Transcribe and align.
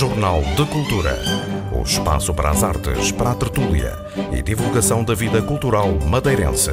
Jornal 0.00 0.40
de 0.56 0.64
Cultura. 0.64 1.14
O 1.78 1.82
espaço 1.82 2.32
para 2.32 2.48
as 2.48 2.64
artes, 2.64 3.12
para 3.12 3.32
a 3.32 3.34
tertúlia 3.34 3.92
e 4.32 4.40
divulgação 4.40 5.04
da 5.04 5.14
vida 5.14 5.42
cultural 5.42 5.92
madeirense. 6.08 6.70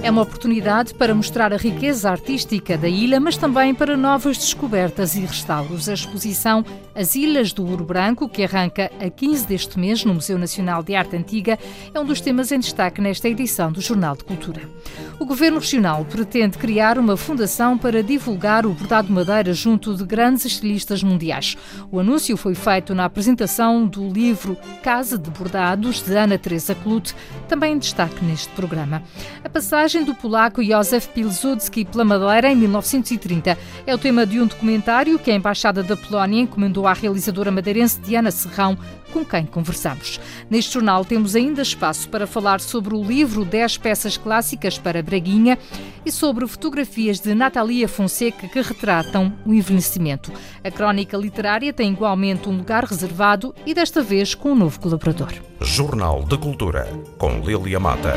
É 0.00 0.08
uma 0.08 0.22
oportunidade 0.22 0.94
para 0.94 1.12
mostrar 1.12 1.52
a 1.52 1.56
riqueza 1.56 2.08
artística 2.08 2.78
da 2.78 2.88
ilha, 2.88 3.18
mas 3.18 3.36
também 3.36 3.74
para 3.74 3.96
novas 3.96 4.38
descobertas 4.38 5.16
e 5.16 5.22
restauros. 5.22 5.88
A 5.88 5.94
exposição 5.94 6.64
As 7.00 7.14
Ilhas 7.14 7.54
do 7.54 7.66
Ouro 7.66 7.82
Branco, 7.82 8.28
que 8.28 8.44
arranca 8.44 8.92
a 9.00 9.08
15 9.08 9.46
deste 9.46 9.78
mês 9.78 10.04
no 10.04 10.12
Museu 10.12 10.38
Nacional 10.38 10.82
de 10.82 10.94
Arte 10.94 11.16
Antiga, 11.16 11.58
é 11.94 11.98
um 11.98 12.04
dos 12.04 12.20
temas 12.20 12.52
em 12.52 12.58
destaque 12.58 13.00
nesta 13.00 13.26
edição 13.26 13.72
do 13.72 13.80
Jornal 13.80 14.14
de 14.14 14.22
Cultura. 14.22 14.68
O 15.18 15.24
Governo 15.24 15.60
Regional 15.60 16.04
pretende 16.04 16.58
criar 16.58 16.98
uma 16.98 17.16
fundação 17.16 17.78
para 17.78 18.02
divulgar 18.02 18.66
o 18.66 18.74
bordado 18.74 19.10
madeira 19.10 19.54
junto 19.54 19.96
de 19.96 20.04
grandes 20.04 20.44
estilistas 20.44 21.02
mundiais. 21.02 21.56
O 21.90 21.98
anúncio 21.98 22.36
foi 22.36 22.54
feito 22.54 22.94
na 22.94 23.06
apresentação 23.06 23.86
do 23.86 24.06
livro 24.06 24.54
Casa 24.82 25.16
de 25.16 25.30
Bordados, 25.30 26.02
de 26.02 26.14
Ana 26.14 26.36
Teresa 26.36 26.74
Clute, 26.74 27.14
também 27.48 27.76
em 27.76 27.78
destaque 27.78 28.22
neste 28.22 28.50
programa. 28.50 29.02
A 29.42 29.48
passagem 29.48 30.04
do 30.04 30.14
polaco 30.14 30.62
Józef 30.62 31.08
Pilsudski 31.08 31.86
pela 31.86 32.04
Madeira 32.04 32.52
em 32.52 32.56
1930 32.56 33.56
é 33.86 33.94
o 33.94 33.98
tema 33.98 34.26
de 34.26 34.38
um 34.38 34.46
documentário 34.46 35.18
que 35.18 35.30
a 35.30 35.34
Embaixada 35.34 35.82
da 35.82 35.96
Polónia 35.96 36.42
encomendou 36.42 36.89
à 36.90 36.92
realizadora 36.92 37.50
madeirense 37.50 38.00
Diana 38.00 38.30
Serrão 38.30 38.76
com 39.12 39.24
quem 39.24 39.44
conversamos. 39.44 40.20
Neste 40.48 40.74
jornal 40.74 41.04
temos 41.04 41.34
ainda 41.34 41.62
espaço 41.62 42.08
para 42.08 42.26
falar 42.26 42.60
sobre 42.60 42.94
o 42.94 43.02
livro 43.02 43.44
10 43.44 43.78
peças 43.78 44.16
clássicas 44.16 44.78
para 44.78 45.02
Braguinha 45.02 45.58
e 46.04 46.12
sobre 46.12 46.46
fotografias 46.46 47.20
de 47.20 47.34
Natalia 47.34 47.88
Fonseca 47.88 48.48
que 48.48 48.60
retratam 48.60 49.32
o 49.44 49.52
envelhecimento. 49.52 50.32
A 50.62 50.70
crónica 50.70 51.16
literária 51.16 51.72
tem 51.72 51.92
igualmente 51.92 52.48
um 52.48 52.56
lugar 52.56 52.84
reservado 52.84 53.54
e 53.66 53.74
desta 53.74 54.02
vez 54.02 54.34
com 54.34 54.52
um 54.52 54.56
novo 54.56 54.80
colaborador. 54.80 55.32
Jornal 55.60 56.24
de 56.24 56.38
Cultura 56.38 56.88
com 57.18 57.40
Lilia 57.40 57.80
Mata. 57.80 58.14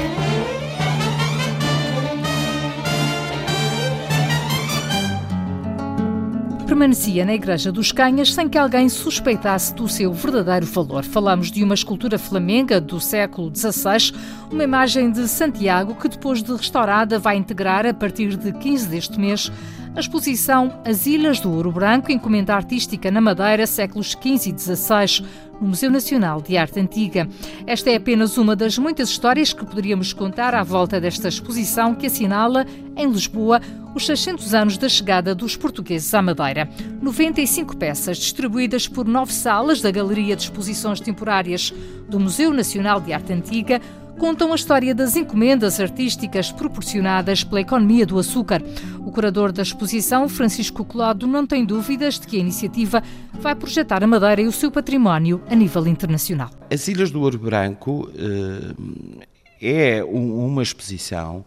Permanecia 6.64 7.26
na 7.26 7.34
Igreja 7.34 7.72
dos 7.72 7.92
Canhas 7.92 8.34
sem 8.34 8.48
que 8.48 8.58
alguém 8.58 8.88
suspeitasse 8.88 9.74
do 9.74 9.88
seu 9.88 10.14
verdadeiro 10.14 10.66
valor. 10.66 11.04
Falamos 11.04 11.52
de 11.52 11.64
uma 11.64 11.74
escultura 11.74 12.18
flamenga 12.18 12.80
do 12.80 13.00
século 13.00 13.52
XVI, 13.54 14.14
uma 14.50 14.64
imagem 14.64 15.12
de 15.12 15.28
Santiago 15.28 15.96
que, 15.96 16.08
depois 16.08 16.42
de 16.42 16.52
restaurada, 16.54 17.20
vai 17.20 17.36
integrar, 17.36 17.86
a 17.86 17.94
partir 17.94 18.36
de 18.38 18.54
15 18.54 18.88
deste 18.88 19.20
mês, 19.20 19.52
a 19.96 20.00
exposição 20.00 20.82
As 20.84 21.06
Ilhas 21.06 21.40
do 21.40 21.52
Ouro 21.52 21.72
Branco, 21.72 22.12
encomenda 22.12 22.56
artística 22.56 23.12
na 23.12 23.22
Madeira, 23.22 23.68
séculos 23.68 24.12
XV 24.12 24.50
e 24.50 24.60
XVI, 24.60 25.26
no 25.62 25.68
Museu 25.68 25.92
Nacional 25.92 26.42
de 26.42 26.58
Arte 26.58 26.80
Antiga. 26.80 27.28
Esta 27.68 27.92
é 27.92 27.96
apenas 27.96 28.38
uma 28.38 28.56
das 28.56 28.78
muitas 28.78 29.10
histórias 29.10 29.54
que 29.54 29.66
poderíamos 29.66 30.12
contar 30.12 30.56
à 30.56 30.64
volta 30.64 31.00
desta 31.00 31.28
exposição 31.28 31.94
que 31.94 32.08
assinala, 32.08 32.66
em 32.98 33.08
Lisboa, 33.08 33.62
os 33.94 34.08
600 34.08 34.54
anos 34.56 34.78
da 34.78 34.90
chegada 34.90 35.36
dos 35.36 35.56
portugueses 35.56 36.12
à 36.14 36.22
Madeira. 36.22 36.68
95 37.00 37.78
peças 37.78 38.18
distribuídas 38.18 38.88
por 38.88 39.08
nove 39.08 39.32
salas 39.32 39.80
da 39.80 39.92
Galeria 39.92 40.36
de 40.36 40.44
Exposições 40.44 41.00
Temporárias 41.00 41.72
do 42.10 42.20
Museu 42.20 42.52
Nacional 42.52 43.00
de 43.00 43.14
Arte 43.14 43.32
Antiga 43.32 43.80
contam 44.18 44.52
a 44.52 44.56
história 44.56 44.94
das 44.94 45.16
encomendas 45.16 45.80
artísticas 45.80 46.52
proporcionadas 46.52 47.44
pela 47.44 47.62
economia 47.62 48.06
do 48.06 48.18
açúcar. 48.18 48.62
O 49.00 49.12
curador 49.12 49.52
da 49.52 49.62
exposição, 49.62 50.30
Francisco 50.30 50.84
Colado, 50.86 51.28
não 51.28 51.46
tem 51.46 51.66
dúvidas 51.66 52.20
de 52.20 52.28
que 52.28 52.38
a 52.38 52.40
iniciativa 52.40 53.04
vai 53.34 53.56
projetar 53.56 54.04
a 54.04 54.08
Madeira 54.08 54.42
e 54.42 54.48
o 54.48 54.52
seu 54.52 54.72
património 54.72 55.42
a 55.50 55.56
nível 55.56 55.88
internacional. 55.88 56.50
As 56.72 56.88
Ilhas 56.88 57.12
do 57.12 57.22
Ouro 57.22 57.38
Branco 57.38 58.10
uh, 58.10 59.24
é 59.62 60.04
um, 60.04 60.46
uma 60.46 60.64
exposição 60.64 61.46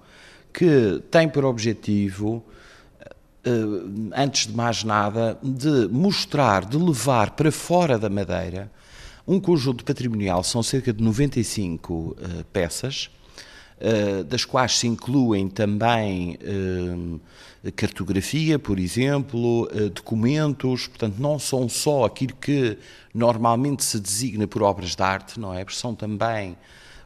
que 0.53 1.03
tem 1.11 1.29
por 1.29 1.45
objetivo 1.45 2.45
Uh, 3.49 4.11
antes 4.17 4.49
de 4.49 4.57
mais 4.57 4.83
nada, 4.83 5.39
de 5.41 5.87
mostrar, 5.93 6.65
de 6.65 6.77
levar 6.77 7.31
para 7.31 7.53
fora 7.53 7.97
da 7.97 8.11
Madeira 8.11 8.69
um 9.27 9.41
conjunto 9.41 9.85
patrimonial, 9.85 10.45
são 10.45 10.63
cerca 10.63 10.93
de 10.93 11.03
95 11.03 11.93
uh, 11.95 12.17
peças, 12.53 13.11
uh, 13.81 14.23
das 14.25 14.45
quais 14.45 14.79
se 14.79 14.87
incluem 14.87 15.49
também 15.49 16.39
uh, 16.43 17.21
cartografia, 17.75 18.59
por 18.59 18.79
exemplo, 18.79 19.69
documentos, 19.93 20.87
portanto, 20.87 21.17
não 21.19 21.37
são 21.37 21.69
só 21.69 22.05
aquilo 22.05 22.37
que 22.37 22.79
normalmente 23.13 23.83
se 23.83 23.99
designa 23.99 24.47
por 24.47 24.63
obras 24.63 24.95
de 24.95 25.03
arte, 25.03 25.41
não 25.41 25.53
é? 25.53 25.65
Porque 25.65 25.77
são 25.77 25.93
também 25.93 26.57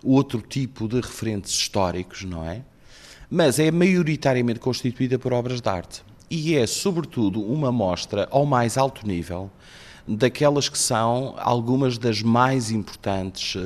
outro 0.04 0.42
tipo 0.42 0.86
de 0.86 0.96
referentes 0.96 1.52
históricos, 1.52 2.24
não 2.24 2.46
é? 2.46 2.62
Mas 3.30 3.58
é 3.58 3.70
maioritariamente 3.70 4.60
constituída 4.60 5.18
por 5.18 5.32
obras 5.32 5.62
de 5.62 5.68
arte. 5.70 6.02
E 6.30 6.54
é, 6.54 6.66
sobretudo, 6.66 7.42
uma 7.42 7.72
mostra 7.72 8.28
ao 8.30 8.44
mais 8.44 8.76
alto 8.76 9.06
nível 9.06 9.50
daquelas 10.06 10.68
que 10.68 10.78
são 10.78 11.34
algumas 11.38 11.98
das 11.98 12.22
mais 12.22 12.70
importantes 12.70 13.54
uh, 13.54 13.60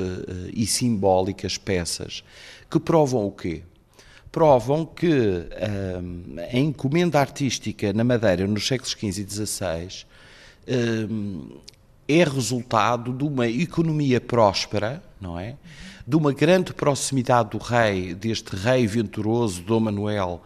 e 0.53 0.67
simbólicas 0.67 1.56
peças, 1.56 2.22
que 2.71 2.78
provam 2.78 3.27
o 3.27 3.31
quê? 3.31 3.62
Provam 4.31 4.84
que 4.84 5.09
uh, 5.09 6.41
a 6.53 6.59
encomenda 6.59 7.21
artística 7.21 7.93
na 7.93 8.05
Madeira 8.05 8.47
nos 8.47 8.67
séculos 8.67 8.93
XV 8.93 9.23
e 9.23 9.47
XVI 9.47 10.05
é 12.09 12.25
resultado 12.25 13.12
de 13.12 13.25
uma 13.25 13.49
economia 13.49 14.21
próspera, 14.21 15.03
não 15.21 15.39
é? 15.39 15.56
De 16.06 16.17
uma 16.17 16.33
grande 16.33 16.73
proximidade 16.75 17.50
do 17.50 17.59
rei, 17.59 18.15
deste 18.15 18.55
rei 18.55 18.87
venturoso, 18.87 19.62
Dom 19.62 19.81
Manuel, 19.81 20.43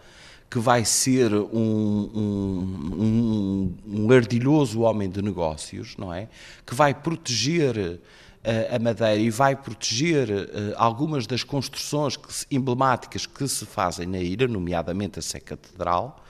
que 0.51 0.59
vai 0.59 0.85
ser 0.85 1.33
um, 1.35 2.11
um, 2.15 2.95
um, 2.99 3.75
um 3.87 4.13
ardilhoso 4.13 4.81
homem 4.81 5.09
de 5.09 5.21
negócios, 5.21 5.95
não 5.99 6.13
é? 6.13 6.29
Que 6.65 6.75
vai 6.75 6.95
proteger 6.95 7.77
uh, 7.77 8.75
a 8.75 8.79
Madeira 8.79 9.21
e 9.21 9.29
vai 9.29 9.55
proteger 9.55 10.31
uh, 10.31 10.75
algumas 10.77 11.27
das 11.27 11.43
construções 11.43 12.17
que 12.17 12.33
se, 12.33 12.47
emblemáticas 12.51 13.27
que 13.27 13.47
se 13.47 13.67
fazem 13.67 14.07
na 14.07 14.19
ilha, 14.19 14.49
nomeadamente 14.49 15.19
a 15.19 15.23
Sé 15.23 15.39
Catedral. 15.39 16.25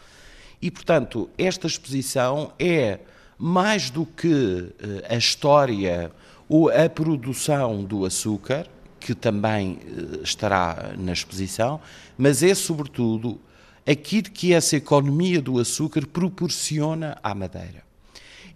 E, 0.61 0.69
portanto, 0.69 1.31
esta 1.39 1.69
exposição 1.69 2.53
é 2.59 2.99
mais 3.39 3.89
do 3.89 4.05
que 4.05 4.27
uh, 4.27 4.75
a 5.09 5.15
história 5.15 6.11
ou 6.49 6.71
a 6.71 6.89
produção 6.89 7.85
do 7.85 8.05
açúcar, 8.05 8.67
que 8.99 9.15
também 9.15 9.79
estará 10.25 10.93
na 10.99 11.13
exposição, 11.13 11.81
mas 12.17 12.43
é, 12.43 12.53
sobretudo, 12.53 13.39
aquilo 13.89 14.31
que 14.31 14.53
essa 14.53 14.77
economia 14.77 15.41
do 15.41 15.59
açúcar 15.59 16.07
proporciona 16.07 17.17
à 17.23 17.35
Madeira. 17.35 17.83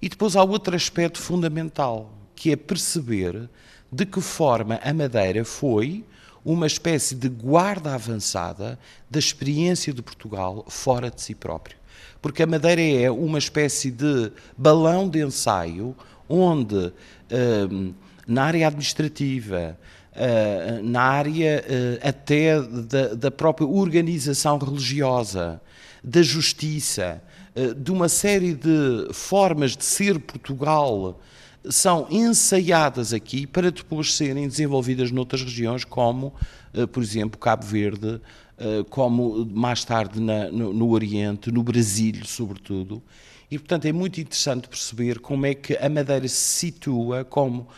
E 0.01 0.09
depois 0.09 0.37
há 0.37 0.43
outro 0.43 0.77
aspecto 0.77 1.19
fundamental, 1.19 2.13
que 2.37 2.51
é 2.51 2.57
perceber 2.57 3.49
de 3.91 4.05
que 4.05 4.21
forma 4.21 4.79
a 4.83 4.93
Madeira 4.93 5.45
foi 5.45 6.05
uma 6.45 6.67
espécie 6.67 7.15
de 7.15 7.29
guarda 7.29 7.95
avançada 7.95 8.79
da 9.09 9.19
experiência 9.19 9.93
de 9.93 10.03
Portugal 10.03 10.67
fora 10.69 11.11
de 11.11 11.23
si 11.23 11.35
próprio. 11.35 11.77
Porque 12.21 12.43
a 12.43 12.47
Madeira 12.47 12.83
é 12.83 13.11
uma 13.11 13.39
espécie 13.39 13.91
de 13.91 14.33
balão 14.57 15.09
de 15.09 15.25
ensaio 15.25 15.97
onde, 16.29 16.93
hum, 17.71 17.95
na 18.27 18.45
área 18.45 18.67
administrativa, 18.67 19.79
uh, 20.13 20.83
na 20.83 21.03
área 21.03 21.65
uh, 21.65 22.09
até 22.09 22.61
da, 22.61 23.15
da, 23.15 23.31
própria 23.31 23.67
organização 23.67 24.59
religiosa, 24.59 25.61
da 26.03 26.23
justiça, 26.23 27.23
uh, 27.57 27.75
de 27.75 27.91
uma 27.91 28.09
série 28.09 28.55
de 28.55 29.09
formas 29.13 29.77
de 29.77 29.85
ser 29.85 30.19
Portugal 30.19 31.21
são 31.71 32.09
ensaiadas 32.11 33.13
aqui 33.13 33.47
para 33.47 33.71
depois 33.71 34.15
serem 34.15 34.49
desenvolvidas 34.49 35.13
noutras 35.13 35.43
regiões, 35.43 35.85
como, 35.85 36.35
por 36.91 37.01
exemplo, 37.01 37.39
Cabo 37.39 37.65
Verde, 37.65 38.21
como 38.91 39.47
mais 39.47 39.85
tarde 39.85 40.21
na, 40.21 40.51
no, 40.51 40.73
no 40.73 40.91
Oriente, 40.91 41.53
no 41.53 41.63
Brasil, 41.63 42.25
sobretudo. 42.25 43.01
E, 43.49 43.61
portanto, 43.61 43.85
é 43.85 43.93
muito 43.93 44.21
interessante 44.21 44.69
perceber 44.69 45.21
como 45.21 45.47
é 45.47 45.55
que 45.55 45.77
a 45.77 45.89
Madeira 45.89 46.27
se 46.27 46.35
situa 46.35 47.25
como 47.25 47.69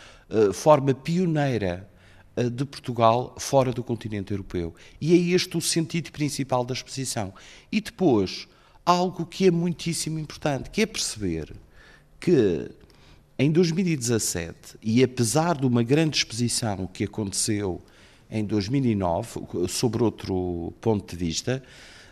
forma 0.55 0.95
pioneira 0.95 1.87
de 2.37 2.65
Portugal 2.65 3.35
fora 3.39 3.73
do 3.73 3.83
continente 3.83 4.33
europeu. 4.33 4.75
E 5.01 5.13
é 5.13 5.35
este 5.35 5.57
o 5.57 5.61
sentido 5.61 6.11
principal 6.11 6.65
da 6.65 6.75
exposição. 6.75 7.33
E 7.71 7.81
depois, 7.81 8.49
algo 8.85 9.25
que 9.25 9.47
é 9.47 9.51
muitíssimo 9.51 10.19
importante, 10.19 10.71
que 10.71 10.83
é 10.83 10.87
perceber 10.87 11.53
que 12.19 12.71
em 13.39 13.51
2017, 13.51 14.79
e 14.83 15.03
apesar 15.03 15.59
de 15.59 15.67
uma 15.67 15.83
grande 15.83 16.17
exposição 16.17 16.87
que 16.87 17.05
aconteceu 17.05 17.83
em 18.31 18.45
2009, 18.45 19.69
sobre 19.69 20.03
outro 20.03 20.73
ponto 20.81 21.11
de 21.11 21.17
vista, 21.17 21.63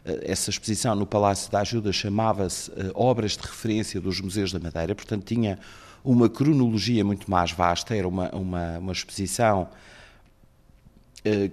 essa 0.05 0.51
exposição 0.51 0.97
no 0.97 1.07
Palácio 1.07 1.51
da 1.51 1.61
Ajuda 1.61 1.93
chamava-se 1.93 2.71
Obras 2.95 3.37
de 3.37 3.43
Referência 3.43 4.01
dos 4.01 4.21
Museus 4.21 4.53
da 4.53 4.59
Madeira, 4.59 4.95
portanto 4.95 5.25
tinha 5.25 5.59
uma 6.05 6.29
cronologia 6.29 7.05
muito 7.05 7.31
mais 7.31 7.53
vasta, 7.53 7.95
era 7.95 8.09
uma, 8.09 8.29
uma, 8.35 8.79
uma 8.79 8.93
exposição 8.93 9.69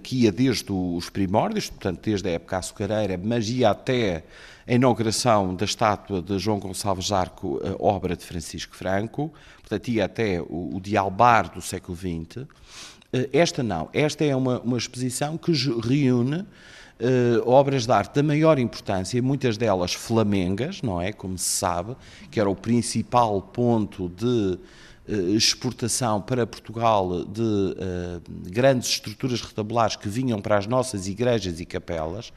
que 0.02 0.24
ia 0.24 0.32
desde 0.32 0.72
os 0.72 1.08
primórdios, 1.10 1.70
portanto 1.70 2.00
desde 2.02 2.28
a 2.28 2.32
época 2.32 2.58
açucareira, 2.58 3.18
mas 3.22 3.48
ia 3.48 3.70
até 3.70 4.24
a 4.66 4.74
inauguração 4.74 5.54
da 5.54 5.64
estátua 5.64 6.20
de 6.20 6.38
João 6.38 6.58
Gonçalves 6.58 7.12
Arco, 7.12 7.60
obra 7.78 8.16
de 8.16 8.24
Francisco 8.24 8.74
Franco, 8.74 9.32
portanto 9.60 9.88
ia 9.88 10.04
até 10.04 10.40
o, 10.40 10.76
o 10.76 10.80
Dialbar 10.80 11.52
do 11.52 11.62
século 11.62 11.96
XX. 11.96 12.46
Esta 13.32 13.62
não, 13.62 13.88
esta 13.92 14.24
é 14.24 14.34
uma, 14.34 14.60
uma 14.60 14.78
exposição 14.78 15.36
que 15.36 15.52
reúne 15.52 16.44
Uh, 17.00 17.40
obras 17.48 17.86
de 17.86 17.92
arte 17.92 18.16
da 18.16 18.22
maior 18.22 18.58
importância, 18.58 19.22
muitas 19.22 19.56
delas 19.56 19.94
flamengas, 19.94 20.82
não 20.82 21.00
é? 21.00 21.14
Como 21.14 21.38
se 21.38 21.48
sabe, 21.48 21.96
que 22.30 22.38
era 22.38 22.50
o 22.50 22.54
principal 22.54 23.40
ponto 23.40 24.06
de 24.10 24.58
exportação 25.34 26.20
para 26.20 26.46
Portugal 26.46 27.24
de 27.24 27.40
uh, 27.42 28.22
grandes 28.50 28.90
estruturas 28.90 29.40
retabulares 29.40 29.96
que 29.96 30.08
vinham 30.08 30.40
para 30.40 30.58
as 30.58 30.66
nossas 30.66 31.06
igrejas 31.06 31.60
e 31.60 31.66
capelas, 31.66 32.32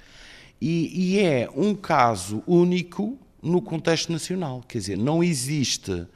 e, 0.61 1.15
e, 1.15 1.19
é 1.19 1.49
um 1.55 1.75
caso 1.75 2.41
único 2.47 3.17
no 3.41 3.61
contexto 3.61 4.11
nacional, 4.11 4.63
quer 4.67 4.77
dizer, 4.77 4.97
não 4.97 5.21
existe 5.21 6.07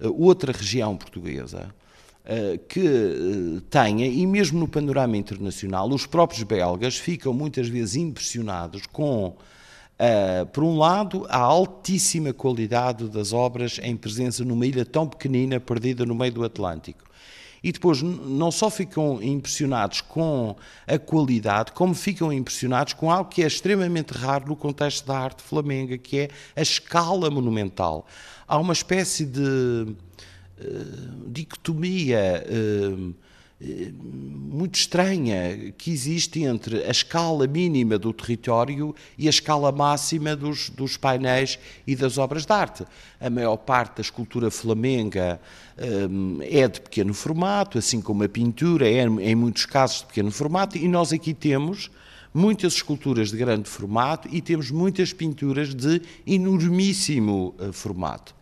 outra 0.00 0.52
região 0.52 0.96
portuguesa 0.96 1.74
eh, 2.30 2.60
que 2.68 2.78
eh, 2.78 3.62
tenha, 3.70 4.06
e 4.06 4.26
mesmo 4.26 4.60
no 4.60 4.68
panorama 4.68 5.16
internacional, 5.16 5.88
os 5.88 6.04
próprios 6.04 6.42
belgas 6.42 6.98
ficam 6.98 7.32
muitas 7.32 7.68
vezes 7.68 7.96
impressionados 7.96 8.84
com, 8.84 9.34
uh, 9.98 10.46
por 10.46 10.64
um 10.64 10.78
lado, 10.78 11.26
a 11.28 11.38
altíssima 11.38 12.32
qualidade 12.32 13.08
das 13.08 13.32
obras 13.32 13.78
em 13.82 13.96
presença 13.96 14.44
numa 14.44 14.66
ilha 14.66 14.84
tão 14.84 15.06
pequenina, 15.06 15.60
perdida 15.60 16.06
no 16.06 16.14
meio 16.14 16.32
do 16.32 16.44
Atlântico. 16.44 17.04
E 17.62 17.72
depois 17.72 18.00
não 18.02 18.52
só 18.52 18.70
ficam 18.70 19.20
impressionados 19.22 20.00
com 20.00 20.54
a 20.86 20.98
qualidade, 20.98 21.72
como 21.72 21.92
ficam 21.92 22.32
impressionados 22.32 22.92
com 22.92 23.10
algo 23.10 23.30
que 23.30 23.42
é 23.42 23.46
extremamente 23.46 24.12
raro 24.12 24.46
no 24.46 24.56
contexto 24.56 25.04
da 25.06 25.18
arte 25.18 25.42
flamenga, 25.42 25.98
que 25.98 26.18
é 26.18 26.28
a 26.54 26.62
escala 26.62 27.28
monumental. 27.30 28.06
Há 28.46 28.58
uma 28.58 28.72
espécie 28.72 29.26
de 29.26 29.96
eh, 30.60 30.66
dicotomia 31.28 32.44
uh, 32.48 33.14
muito 33.60 34.78
estranha 34.78 35.72
que 35.76 35.90
existe 35.90 36.44
entre 36.44 36.84
a 36.84 36.90
escala 36.90 37.44
mínima 37.46 37.98
do 37.98 38.12
território 38.12 38.94
e 39.16 39.26
a 39.26 39.30
escala 39.30 39.72
máxima 39.72 40.36
dos, 40.36 40.70
dos 40.70 40.96
painéis 40.96 41.58
e 41.84 41.96
das 41.96 42.18
obras 42.18 42.46
de 42.46 42.52
arte. 42.52 42.84
A 43.20 43.28
maior 43.28 43.56
parte 43.56 43.96
da 43.96 44.02
escultura 44.02 44.48
flamenga 44.48 45.40
um, 46.08 46.38
é 46.42 46.68
de 46.68 46.80
pequeno 46.80 47.12
formato, 47.12 47.78
assim 47.78 48.00
como 48.00 48.22
a 48.22 48.28
pintura 48.28 48.88
é, 48.88 49.02
em 49.02 49.34
muitos 49.34 49.66
casos, 49.66 50.00
de 50.00 50.06
pequeno 50.06 50.30
formato, 50.30 50.78
e 50.78 50.86
nós 50.86 51.12
aqui 51.12 51.34
temos 51.34 51.90
muitas 52.32 52.74
esculturas 52.74 53.30
de 53.30 53.36
grande 53.36 53.68
formato 53.68 54.28
e 54.30 54.40
temos 54.40 54.70
muitas 54.70 55.12
pinturas 55.12 55.74
de 55.74 56.00
enormíssimo 56.24 57.56
uh, 57.58 57.72
formato. 57.72 58.36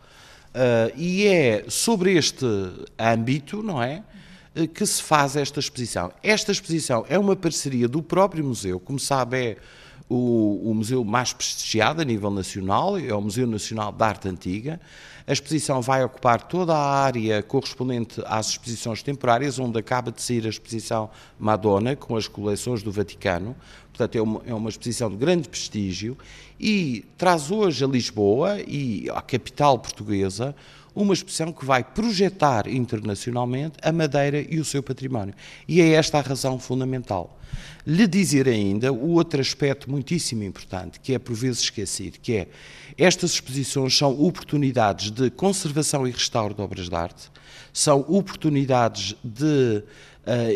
Uh, 0.49 0.93
e 0.95 1.25
é 1.25 1.65
sobre 1.67 2.15
este 2.15 2.45
âmbito, 2.99 3.63
não 3.63 3.81
é? 3.81 4.03
Eh, 4.57 4.65
que 4.65 4.83
se 4.87 5.03
faz 5.03 5.35
esta 5.35 5.59
exposição. 5.59 6.11
Esta 6.23 6.51
exposição 6.51 7.05
é 7.07 7.19
uma 7.19 7.35
parceria 7.35 7.87
do 7.87 8.01
próprio 8.01 8.43
museu, 8.43 8.79
como 8.79 8.99
sabe, 8.99 9.37
é 9.37 9.57
o, 10.09 10.71
o, 10.71 10.73
museu 10.73 11.03
mais 11.03 11.31
prestigiado 11.31 12.01
a 12.01 12.05
nível 12.05 12.31
nacional, 12.31 12.97
é 12.97 13.13
o 13.13 13.21
Museu 13.21 13.45
Nacional 13.45 13.91
de 13.91 14.03
Arte 14.03 14.27
Antiga. 14.27 14.79
A 15.27 15.33
exposição 15.33 15.81
vai 15.81 16.03
ocupar 16.03 16.41
toda 16.47 16.73
a 16.73 17.03
área 17.03 17.43
correspondente 17.43 18.21
às 18.25 18.51
exposições 18.51 19.03
temporárias, 19.03 19.59
onde 19.59 19.77
acaba 19.77 20.11
de 20.11 20.21
sair 20.21 20.45
a 20.45 20.49
exposição 20.49 21.09
Madonna, 21.37 21.95
com 21.95 22.15
as 22.15 22.27
coleções 22.27 22.81
do 22.81 22.91
Vaticano. 22.91 23.55
Portanto, 23.89 24.15
é 24.15 24.21
uma, 24.21 24.41
é 24.45 24.53
uma 24.53 24.69
exposição 24.69 25.09
de 25.09 25.17
grande 25.17 25.49
prestígio 25.49 26.17
e 26.59 27.05
traz 27.17 27.51
hoje 27.51 27.83
a 27.83 27.87
Lisboa 27.87 28.59
e 28.61 29.09
à 29.09 29.21
capital 29.21 29.77
portuguesa 29.77 30.55
uma 31.01 31.13
exposição 31.13 31.53
que 31.53 31.63
vai 31.63 31.83
projetar 31.83 32.67
internacionalmente 32.67 33.77
a 33.83 33.91
Madeira 33.91 34.41
e 34.41 34.59
o 34.59 34.65
seu 34.65 34.81
património. 34.81 35.35
E 35.67 35.79
é 35.79 35.91
esta 35.91 36.17
a 36.17 36.21
razão 36.21 36.57
fundamental. 36.59 37.37
Lhe 37.85 38.07
dizer 38.07 38.47
ainda 38.47 38.91
o 38.91 39.11
outro 39.11 39.39
aspecto 39.39 39.89
muitíssimo 39.89 40.43
importante, 40.43 40.99
que 40.99 41.13
é 41.13 41.19
por 41.19 41.35
vezes 41.35 41.61
esquecido, 41.61 42.19
que 42.19 42.33
é 42.33 42.47
estas 42.97 43.31
exposições 43.31 43.95
são 43.95 44.19
oportunidades 44.19 45.11
de 45.11 45.29
conservação 45.29 46.07
e 46.07 46.11
restauro 46.11 46.53
de 46.53 46.61
obras 46.61 46.89
de 46.89 46.95
arte, 46.95 47.31
são 47.71 47.99
oportunidades 48.07 49.15
de 49.23 49.83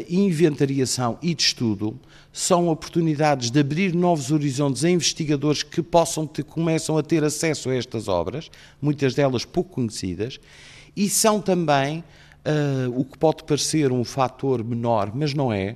inventariação 0.09 1.17
e 1.21 1.33
de 1.33 1.43
estudo, 1.43 1.99
são 2.33 2.69
oportunidades 2.69 3.51
de 3.51 3.59
abrir 3.59 3.93
novos 3.93 4.31
horizontes 4.31 4.83
a 4.83 4.89
investigadores 4.89 5.63
que 5.63 5.81
possam 5.81 6.25
ter, 6.25 6.43
começam 6.43 6.97
a 6.97 7.03
ter 7.03 7.23
acesso 7.23 7.69
a 7.69 7.75
estas 7.75 8.07
obras, 8.07 8.49
muitas 8.81 9.13
delas 9.13 9.43
pouco 9.43 9.71
conhecidas, 9.71 10.39
e 10.95 11.09
são 11.09 11.41
também 11.41 12.03
uh, 12.45 12.99
o 12.99 13.03
que 13.03 13.17
pode 13.17 13.43
parecer 13.43 13.91
um 13.91 14.03
fator 14.03 14.63
menor, 14.63 15.11
mas 15.13 15.33
não 15.33 15.51
é. 15.51 15.75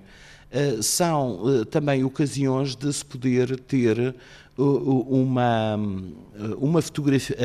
Uh, 0.51 0.81
são 0.81 1.41
uh, 1.43 1.65
também 1.65 2.03
ocasiões 2.03 2.75
de 2.75 2.91
se 2.91 3.03
poder 3.03 3.59
ter 3.61 4.15
uma, 4.57 5.77
uma 6.57 6.81
fotografia, 6.81 7.35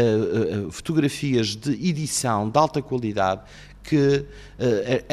fotografias 0.71 1.57
de 1.57 1.73
edição 1.89 2.49
de 2.49 2.57
alta 2.57 2.81
qualidade 2.81 3.43
que 3.83 3.97
uh, 3.97 4.27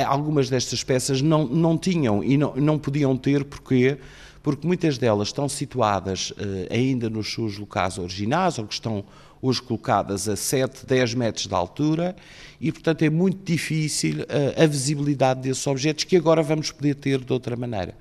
algumas 0.05 0.49
destas 0.49 0.83
peças 0.83 1.21
não, 1.21 1.45
não 1.45 1.77
tinham 1.77 2.23
e 2.23 2.37
não, 2.37 2.55
não 2.55 2.77
podiam 2.77 3.15
ter, 3.17 3.43
porquê? 3.43 3.97
Porque 4.43 4.65
muitas 4.65 4.97
delas 4.97 5.29
estão 5.29 5.49
situadas 5.49 6.31
uh, 6.31 6.35
ainda 6.69 7.09
nos 7.09 7.33
seus 7.33 7.57
locais 7.57 7.97
originais, 7.97 8.57
ou 8.57 8.65
que 8.65 8.73
estão 8.73 9.03
hoje 9.41 9.61
colocadas 9.61 10.27
a 10.27 10.35
7, 10.35 10.85
10 10.85 11.13
metros 11.13 11.47
de 11.47 11.53
altura, 11.53 12.15
e 12.59 12.71
portanto 12.71 13.03
é 13.03 13.09
muito 13.09 13.43
difícil 13.43 14.21
uh, 14.21 14.63
a 14.63 14.65
visibilidade 14.65 15.41
desses 15.41 15.65
objetos 15.67 16.03
que 16.03 16.15
agora 16.15 16.41
vamos 16.41 16.71
poder 16.71 16.95
ter 16.95 17.23
de 17.23 17.31
outra 17.31 17.55
maneira. 17.55 17.95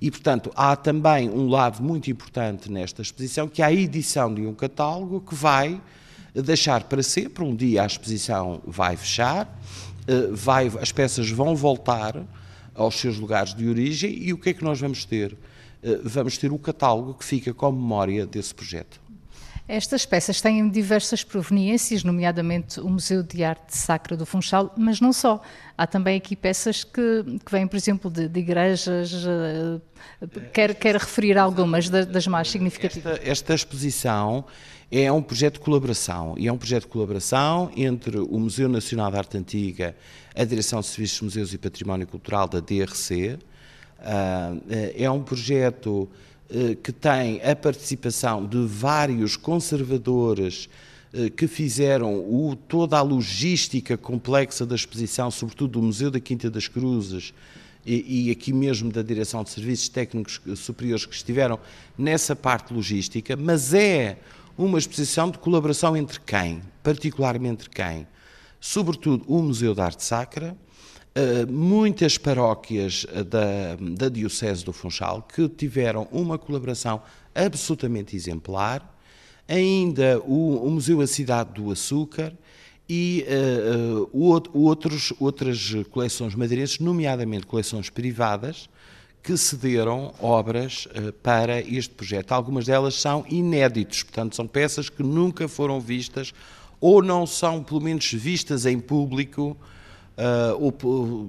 E, 0.00 0.10
portanto, 0.10 0.50
há 0.54 0.76
também 0.76 1.30
um 1.30 1.48
lado 1.48 1.82
muito 1.82 2.10
importante 2.10 2.70
nesta 2.70 3.00
exposição, 3.00 3.48
que 3.48 3.62
é 3.62 3.64
a 3.64 3.72
edição 3.72 4.34
de 4.34 4.42
um 4.42 4.52
catálogo 4.52 5.20
que 5.20 5.34
vai 5.34 5.80
deixar 6.34 6.84
para 6.84 7.02
sempre, 7.02 7.44
um 7.44 7.54
dia 7.54 7.82
a 7.82 7.86
exposição 7.86 8.60
vai 8.66 8.96
fechar, 8.96 9.48
vai, 10.32 10.70
as 10.80 10.92
peças 10.92 11.30
vão 11.30 11.54
voltar 11.56 12.24
aos 12.74 12.96
seus 12.96 13.18
lugares 13.18 13.54
de 13.54 13.68
origem 13.68 14.16
e 14.20 14.32
o 14.32 14.38
que 14.38 14.50
é 14.50 14.52
que 14.52 14.64
nós 14.64 14.80
vamos 14.80 15.04
ter? 15.04 15.36
Eh, 15.82 16.00
vamos 16.02 16.38
ter 16.38 16.50
o 16.50 16.58
catálogo 16.58 17.14
que 17.14 17.24
fica 17.24 17.52
com 17.52 17.66
a 17.66 17.72
memória 17.72 18.26
desse 18.26 18.54
projeto. 18.54 19.00
Estas 19.66 20.04
peças 20.04 20.42
têm 20.42 20.68
diversas 20.68 21.24
proveniências, 21.24 22.04
nomeadamente 22.04 22.78
o 22.80 22.88
Museu 22.88 23.22
de 23.22 23.42
Arte 23.42 23.74
Sacra 23.74 24.14
do 24.14 24.26
Funchal, 24.26 24.74
mas 24.76 25.00
não 25.00 25.10
só. 25.10 25.40
Há 25.76 25.86
também 25.86 26.18
aqui 26.18 26.36
peças 26.36 26.84
que, 26.84 27.24
que 27.42 27.50
vêm, 27.50 27.66
por 27.66 27.76
exemplo, 27.76 28.10
de, 28.10 28.28
de 28.28 28.40
igrejas. 28.40 29.26
Quer, 30.52 30.74
quer 30.74 30.96
referir 30.96 31.38
algumas 31.38 31.88
das, 31.88 32.04
das 32.04 32.26
mais 32.26 32.50
significativas? 32.50 33.14
Esta, 33.14 33.30
esta 33.30 33.54
exposição 33.54 34.44
é 35.02 35.10
um 35.10 35.20
projeto 35.20 35.54
de 35.54 35.60
colaboração 35.60 36.36
e 36.38 36.46
é 36.46 36.52
um 36.52 36.56
projeto 36.56 36.84
de 36.84 36.88
colaboração 36.88 37.68
entre 37.76 38.16
o 38.16 38.38
Museu 38.38 38.68
Nacional 38.68 39.10
de 39.10 39.16
Arte 39.16 39.36
Antiga, 39.36 39.96
a 40.32 40.44
Direção 40.44 40.78
de 40.78 40.86
Serviços, 40.86 41.20
Museus 41.20 41.52
e 41.52 41.58
Património 41.58 42.06
Cultural 42.06 42.46
da 42.46 42.60
DRC. 42.60 43.36
Ah, 43.98 44.54
é 44.96 45.10
um 45.10 45.20
projeto 45.20 46.08
eh, 46.48 46.76
que 46.80 46.92
tem 46.92 47.42
a 47.42 47.56
participação 47.56 48.46
de 48.46 48.64
vários 48.66 49.36
conservadores 49.36 50.68
eh, 51.12 51.28
que 51.28 51.48
fizeram 51.48 52.14
o, 52.14 52.54
toda 52.54 52.96
a 52.96 53.02
logística 53.02 53.96
complexa 53.96 54.64
da 54.64 54.76
exposição, 54.76 55.28
sobretudo 55.28 55.72
do 55.72 55.82
Museu 55.82 56.08
da 56.08 56.20
Quinta 56.20 56.48
das 56.48 56.68
Cruzes 56.68 57.34
e, 57.84 58.28
e, 58.28 58.30
aqui 58.30 58.52
mesmo 58.52 58.92
da 58.92 59.02
Direção 59.02 59.42
de 59.42 59.50
Serviços 59.50 59.88
Técnicos 59.88 60.40
Superiores 60.56 61.04
que 61.04 61.14
estiveram 61.14 61.58
nessa 61.98 62.36
parte 62.36 62.72
logística, 62.72 63.36
mas 63.36 63.74
é 63.74 64.18
uma 64.56 64.78
exposição 64.78 65.30
de 65.30 65.38
colaboração 65.38 65.96
entre 65.96 66.20
quem? 66.20 66.62
Particularmente 66.82 67.68
quem? 67.68 68.06
Sobretudo 68.60 69.24
o 69.26 69.42
Museu 69.42 69.74
da 69.74 69.84
Arte 69.84 70.04
Sacra, 70.04 70.56
eh, 71.14 71.46
muitas 71.46 72.18
paróquias 72.18 73.06
eh, 73.12 73.22
da, 73.22 73.76
da 73.80 74.08
Diocese 74.08 74.64
do 74.64 74.72
Funchal 74.72 75.22
que 75.22 75.48
tiveram 75.48 76.08
uma 76.10 76.36
colaboração 76.36 77.02
absolutamente 77.34 78.16
exemplar, 78.16 78.98
ainda 79.46 80.20
o, 80.20 80.66
o 80.66 80.70
Museu 80.70 81.00
A 81.00 81.06
Cidade 81.06 81.52
do 81.54 81.70
Açúcar 81.70 82.32
e 82.88 83.24
uh, 83.26 84.10
outros, 84.52 85.12
outras 85.18 85.74
coleções 85.90 86.34
madeirenses, 86.34 86.78
nomeadamente 86.78 87.46
coleções 87.46 87.88
privadas, 87.88 88.68
que 89.24 89.36
cederam 89.38 90.14
obras 90.20 90.86
uh, 90.86 91.10
para 91.14 91.58
este 91.60 91.94
projeto. 91.94 92.30
Algumas 92.32 92.66
delas 92.66 92.94
são 92.94 93.24
inéditos, 93.28 94.02
portanto, 94.02 94.36
são 94.36 94.46
peças 94.46 94.90
que 94.90 95.02
nunca 95.02 95.48
foram 95.48 95.80
vistas 95.80 96.32
ou 96.78 97.02
não 97.02 97.26
são, 97.26 97.62
pelo 97.62 97.80
menos, 97.80 98.12
vistas 98.12 98.66
em 98.66 98.78
público 98.78 99.56
Uh, 100.16 100.72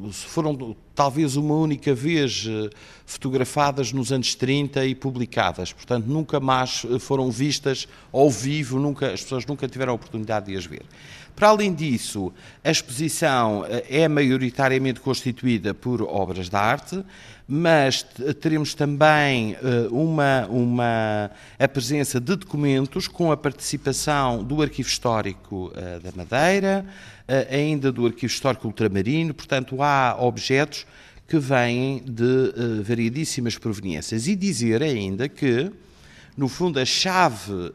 ou 0.04 0.12
foram 0.12 0.76
talvez 0.94 1.36
uma 1.36 1.56
única 1.56 1.96
vez 1.96 2.46
uh, 2.46 2.70
fotografadas 3.04 3.92
nos 3.92 4.12
anos 4.12 4.36
30 4.36 4.86
e 4.86 4.94
publicadas, 4.94 5.74
portanto 5.74 6.06
nunca 6.06 6.40
mais 6.40 6.86
eh, 6.88 7.00
foram 7.00 7.32
vistas 7.32 7.88
ao 8.14 8.30
vivo, 8.30 8.80
nunca, 8.80 9.12
as 9.12 9.24
pessoas 9.24 9.44
nunca 9.48 9.68
tiveram 9.68 9.94
a 9.94 9.96
oportunidade 9.96 10.52
de 10.52 10.56
as 10.56 10.68
ver. 10.68 10.84
Para 11.36 11.50
além 11.50 11.74
disso, 11.74 12.32
a 12.64 12.70
exposição 12.70 13.66
é 13.90 14.08
maioritariamente 14.08 15.00
constituída 15.00 15.74
por 15.74 16.04
obras 16.04 16.48
de 16.48 16.56
arte, 16.56 17.04
mas 17.48 18.04
teremos 18.42 18.74
também 18.74 19.56
uma, 19.92 20.48
uma, 20.48 21.32
a 21.60 21.68
presença 21.68 22.20
de 22.20 22.36
documentos 22.36 23.08
com 23.08 23.32
a 23.32 23.38
participação 23.38 24.44
do 24.44 24.62
Arquivo 24.62 24.90
Histórico 24.90 25.72
da 26.04 26.12
Madeira, 26.16 26.86
eh, 27.28 27.48
ainda 27.52 27.92
do 27.92 28.06
Arquivo 28.06 28.32
Histórico 28.32 28.68
Ultramarino, 28.68 29.34
portanto, 29.34 29.82
há 29.82 30.16
objetos 30.20 30.88
que 31.28 31.38
vêm 31.38 32.04
de 32.04 32.82
variedíssimas 32.84 33.58
proveniências. 33.58 34.28
E 34.28 34.36
dizer 34.36 34.82
ainda 34.82 35.30
que, 35.30 35.72
no 36.38 36.48
fundo, 36.48 36.80
a 36.80 36.86
chave 36.86 37.74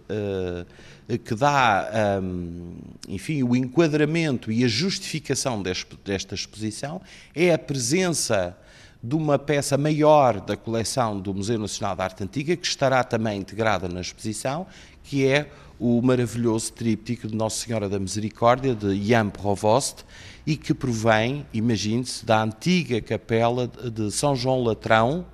que 1.25 1.35
dá, 1.35 2.21
um, 2.23 2.75
enfim, 3.09 3.43
o 3.43 3.57
enquadramento 3.57 4.53
e 4.53 4.65
a 4.65 4.69
justificação 4.69 5.61
desta 6.05 6.35
exposição 6.35 7.01
é 7.35 7.53
a 7.53 7.59
presença 7.59 8.57
de 9.03 9.15
uma 9.15 9.39
peça 9.39 9.79
maior 9.79 10.41
da 10.41 10.57
coleção 10.57 11.19
do 11.19 11.33
Museu 11.33 11.59
Nacional 11.59 11.97
de 11.97 12.03
Arte 12.03 12.23
Antiga, 12.23 12.57
que 12.57 12.67
estará 12.67 13.03
também 13.03 13.39
integrada 13.39 13.89
na 13.89 14.01
exposição, 14.01 14.67
que 15.03 15.27
é 15.27 15.51
o 15.79 16.03
maravilhoso 16.03 16.73
tríptico 16.75 17.27
de 17.27 17.35
Nossa 17.35 17.65
Senhora 17.65 17.89
da 17.89 17.99
Misericórdia, 17.99 18.75
de 18.75 19.03
Jan 19.03 19.31
Provost, 19.31 20.05
e 20.47 20.57
que 20.57 20.75
provém, 20.75 21.47
imagine-se, 21.55 22.25
da 22.27 22.43
antiga 22.43 23.01
capela 23.01 23.67
de 23.67 24.11
São 24.11 24.37
João 24.37 24.63
Latrão, 24.63 25.25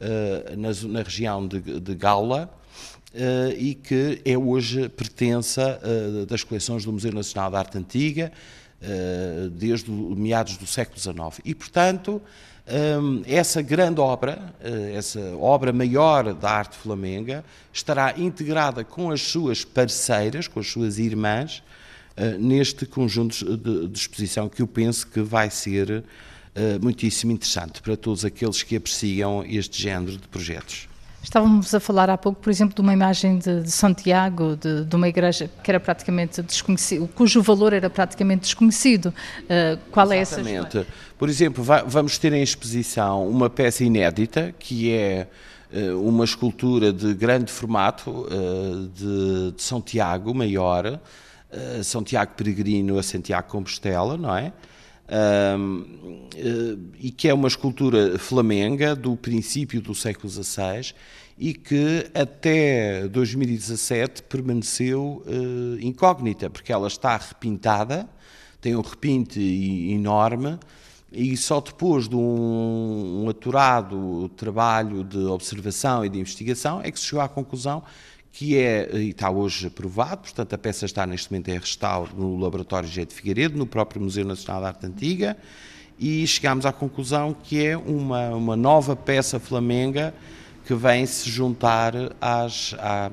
eh, 0.00 0.54
na, 0.56 1.02
região 1.02 1.46
de, 1.46 1.94
Gaula, 1.94 2.50
eh, 3.14 3.56
e 3.56 3.74
que 3.76 4.20
é 4.24 4.36
hoje 4.36 4.88
pertença 4.88 5.80
eh, 5.82 6.26
das 6.26 6.42
coleções 6.42 6.84
do 6.84 6.92
Museu 6.92 7.12
Nacional 7.12 7.50
de 7.50 7.56
Arte 7.56 7.78
Antiga, 7.78 8.32
desde 9.52 9.90
meados 9.90 10.56
do 10.56 10.66
século 10.66 11.00
XIX. 11.00 11.40
E, 11.44 11.54
portanto, 11.54 12.20
essa 13.26 13.60
grande 13.60 14.00
obra, 14.00 14.54
eh, 14.60 14.94
essa 14.96 15.20
obra 15.36 15.72
maior 15.72 16.32
da 16.32 16.50
arte 16.50 16.76
flamenga, 16.76 17.44
estará 17.72 18.14
integrada 18.16 18.82
com 18.82 19.10
as 19.10 19.20
suas 19.20 19.64
parceiras, 19.64 20.48
com 20.48 20.60
as 20.60 20.66
suas 20.66 20.98
irmãs, 20.98 21.62
eh, 22.16 22.38
neste 22.38 22.86
conjunto 22.86 23.56
de, 23.56 23.88
de 23.88 23.98
exposição 23.98 24.48
que 24.48 24.62
eu 24.62 24.66
penso 24.66 25.06
que 25.06 25.20
vai 25.20 25.50
ser 25.50 26.04
eh, 26.54 26.78
muitíssimo 26.80 27.32
interessante 27.32 27.82
para 27.82 27.96
todos 27.98 28.24
aqueles 28.24 28.62
que 28.62 28.76
apreciam 28.76 29.44
este 29.46 29.82
género 29.82 30.12
de 30.12 30.26
projetos. 30.28 30.88
Estávamos 31.24 31.74
a 31.74 31.80
falar 31.80 32.10
há 32.10 32.18
pouco, 32.18 32.38
por 32.38 32.50
exemplo, 32.50 32.74
de 32.74 32.82
uma 32.82 32.92
imagem 32.92 33.38
de, 33.38 33.62
de 33.62 33.70
Santiago, 33.70 34.56
de, 34.56 34.84
de, 34.84 34.94
uma 34.94 35.08
igreja 35.08 35.50
que 35.62 35.70
era 35.70 35.80
praticamente 35.80 36.42
desconhecido, 36.42 37.08
cujo 37.08 37.40
valor 37.40 37.72
era 37.72 37.88
praticamente 37.88 38.42
desconhecido. 38.42 39.06
Uh, 39.06 39.78
qual 39.90 40.12
Exatamente. 40.12 40.14
é 40.14 40.20
essa 40.20 40.40
Exatamente. 40.40 40.86
Por 41.18 41.28
exemplo, 41.30 41.64
vai, 41.64 41.82
vamos 41.86 42.18
ter 42.18 42.34
em 42.34 42.42
exposição 42.42 43.26
uma 43.26 43.48
peça 43.48 43.82
inédita, 43.82 44.54
que 44.58 44.92
é 44.92 45.26
uh, 45.72 46.06
uma 46.06 46.24
escultura 46.24 46.92
de 46.92 47.14
grande 47.14 47.50
formato 47.50 48.10
uh, 48.10 48.88
de, 48.94 49.52
de, 49.52 49.62
São 49.62 49.80
Tiago 49.80 50.34
Maior, 50.34 51.00
São 51.84 52.02
Tiago 52.02 52.32
Peregrino 52.36 52.98
a 52.98 53.02
Santiago 53.02 53.48
Compostela, 53.48 54.16
não 54.18 54.36
é? 54.36 54.52
Um, 55.58 56.28
e 56.98 57.10
que 57.10 57.28
é 57.28 57.34
uma 57.34 57.48
escultura 57.48 58.18
flamenga 58.18 58.94
do 58.94 59.16
princípio 59.16 59.80
do 59.80 59.94
século 59.94 60.28
XVI 60.28 60.94
e 61.38 61.52
que 61.52 62.10
até 62.14 63.08
2017 63.08 64.22
permaneceu 64.22 65.22
uh, 65.26 65.78
incógnita, 65.80 66.48
porque 66.48 66.72
ela 66.72 66.86
está 66.86 67.16
repintada, 67.16 68.08
tem 68.60 68.76
um 68.76 68.80
repinte 68.80 69.40
enorme 69.90 70.58
e 71.12 71.36
só 71.36 71.60
depois 71.60 72.08
de 72.08 72.16
um, 72.16 73.24
um 73.24 73.28
aturado 73.28 74.28
trabalho 74.30 75.04
de 75.04 75.18
observação 75.18 76.04
e 76.04 76.08
de 76.08 76.18
investigação 76.18 76.80
é 76.82 76.90
que 76.90 76.98
se 76.98 77.06
chegou 77.06 77.22
à 77.22 77.28
conclusão 77.28 77.82
que 78.34 78.58
é, 78.58 78.90
e 78.96 79.10
está 79.10 79.30
hoje 79.30 79.68
aprovado, 79.68 80.22
portanto 80.22 80.52
a 80.54 80.58
peça 80.58 80.84
está 80.84 81.06
neste 81.06 81.30
momento 81.30 81.50
em 81.50 81.56
restauro 81.56 82.10
no 82.16 82.36
Laboratório 82.36 82.88
G 82.88 83.06
de 83.06 83.14
Figueiredo, 83.14 83.56
no 83.56 83.64
próprio 83.64 84.02
Museu 84.02 84.24
Nacional 84.24 84.60
de 84.60 84.66
Arte 84.66 84.86
Antiga, 84.86 85.36
e 85.96 86.26
chegámos 86.26 86.66
à 86.66 86.72
conclusão 86.72 87.32
que 87.32 87.64
é 87.64 87.76
uma, 87.76 88.30
uma 88.30 88.56
nova 88.56 88.96
peça 88.96 89.38
flamenga 89.38 90.12
que 90.66 90.74
vem 90.74 91.06
se 91.06 91.30
juntar 91.30 91.94
às, 92.20 92.74
às, 92.80 93.12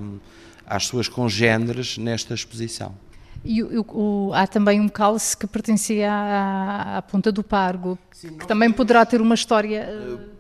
às 0.66 0.88
suas 0.88 1.08
congêneres 1.08 2.00
nesta 2.00 2.34
exposição. 2.34 2.96
E 3.44 3.64
o, 3.64 3.86
o, 3.90 4.32
há 4.34 4.46
também 4.46 4.80
um 4.80 4.88
cálice 4.88 5.36
que 5.36 5.48
pertencia 5.48 6.12
à, 6.12 6.98
à 6.98 7.02
Ponta 7.02 7.32
do 7.32 7.44
Pargo, 7.44 7.98
Sim, 8.12 8.38
que 8.38 8.48
também 8.48 8.72
poderá 8.72 9.04
ter 9.04 9.20
uma 9.20 9.34
história. 9.34 9.90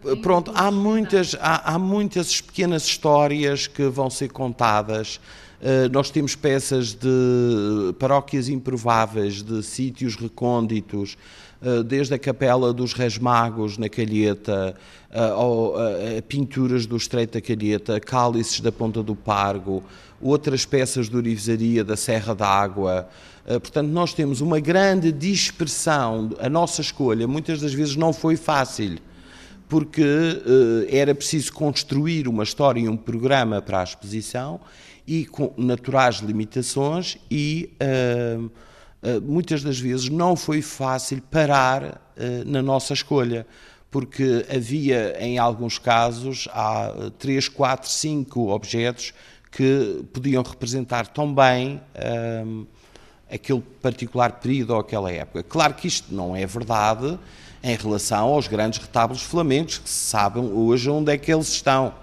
Uh, 0.03 0.17
pronto, 0.17 0.51
há 0.53 0.69
muitas, 0.69 1.35
há, 1.39 1.73
há, 1.73 1.79
muitas 1.79 2.39
pequenas 2.41 2.83
histórias 2.83 3.65
que 3.65 3.87
vão 3.87 4.09
ser 4.09 4.29
contadas. 4.29 5.19
Uh, 5.61 5.89
nós 5.91 6.11
temos 6.11 6.35
peças 6.35 6.93
de 6.93 7.93
paróquias 7.99 8.49
improváveis, 8.49 9.41
de 9.41 9.63
sítios 9.63 10.15
recônditos, 10.15 11.17
uh, 11.61 11.83
desde 11.83 12.13
a 12.13 12.19
Capela 12.19 12.71
dos 12.71 12.93
Reis 12.93 13.17
Magos 13.17 13.79
na 13.79 13.89
Calheta, 13.89 14.75
uh, 15.11 16.21
pinturas 16.27 16.85
do 16.85 16.97
Estreito 16.97 17.33
da 17.33 17.41
Calheta, 17.41 17.99
cálices 17.99 18.59
da 18.59 18.71
Ponta 18.71 19.03
do 19.03 19.15
Pargo, 19.15 19.83
outras 20.21 20.65
peças 20.65 21.09
de 21.09 21.15
orivesaria 21.15 21.83
da 21.83 21.97
Serra 21.97 22.33
d'Água. 22.33 23.09
Eh, 23.45 23.59
portanto, 23.59 23.87
nós 23.89 24.13
temos 24.13 24.41
uma 24.41 24.59
grande 24.59 25.11
dispersão. 25.11 26.29
A 26.39 26.49
nossa 26.49 26.81
escolha 26.81 27.27
muitas 27.27 27.59
das 27.59 27.73
vezes 27.73 27.95
não 27.95 28.13
foi 28.13 28.35
fácil, 28.35 28.97
porque 29.67 30.03
uh, 30.03 30.85
era 30.89 31.15
preciso 31.15 31.53
construir 31.53 32.27
uma 32.27 32.43
história 32.43 32.81
e 32.81 32.89
um 32.89 32.97
programa 32.97 33.61
para 33.61 33.79
a 33.79 33.83
exposição 33.83 34.59
e 35.07 35.25
com 35.25 35.53
naturais 35.57 36.17
limitações 36.17 37.17
e 37.29 37.71
uh, 37.81 38.51
muitas 39.23 39.63
das 39.63 39.79
vezes 39.79 40.09
não 40.09 40.35
foi 40.35 40.61
fácil 40.61 41.21
parar 41.31 41.99
na 42.45 42.61
nossa 42.61 42.93
escolha 42.93 43.47
porque 43.91 44.45
havia 44.49 45.17
em 45.19 45.37
alguns 45.37 45.77
casos 45.77 46.47
há 46.51 47.11
três, 47.19 47.49
quatro, 47.49 47.89
cinco 47.89 48.49
objetos 48.49 49.13
que 49.51 50.05
podiam 50.13 50.41
representar 50.41 51.07
tão 51.07 51.33
bem 51.33 51.81
um, 52.45 52.65
aquele 53.29 53.61
particular 53.81 54.33
período 54.33 54.71
ou 54.71 54.79
aquela 54.79 55.11
época. 55.11 55.43
Claro 55.43 55.73
que 55.73 55.87
isto 55.87 56.13
não 56.13 56.35
é 56.35 56.45
verdade 56.45 57.19
em 57.63 57.75
relação 57.75 58.29
aos 58.29 58.47
grandes 58.47 58.79
retábulos 58.79 59.21
flamencos, 59.21 59.77
que 59.77 59.89
se 59.89 60.05
sabem 60.09 60.43
hoje 60.43 60.89
onde 60.89 61.11
é 61.11 61.17
que 61.17 61.31
eles 61.31 61.49
estão. 61.49 61.93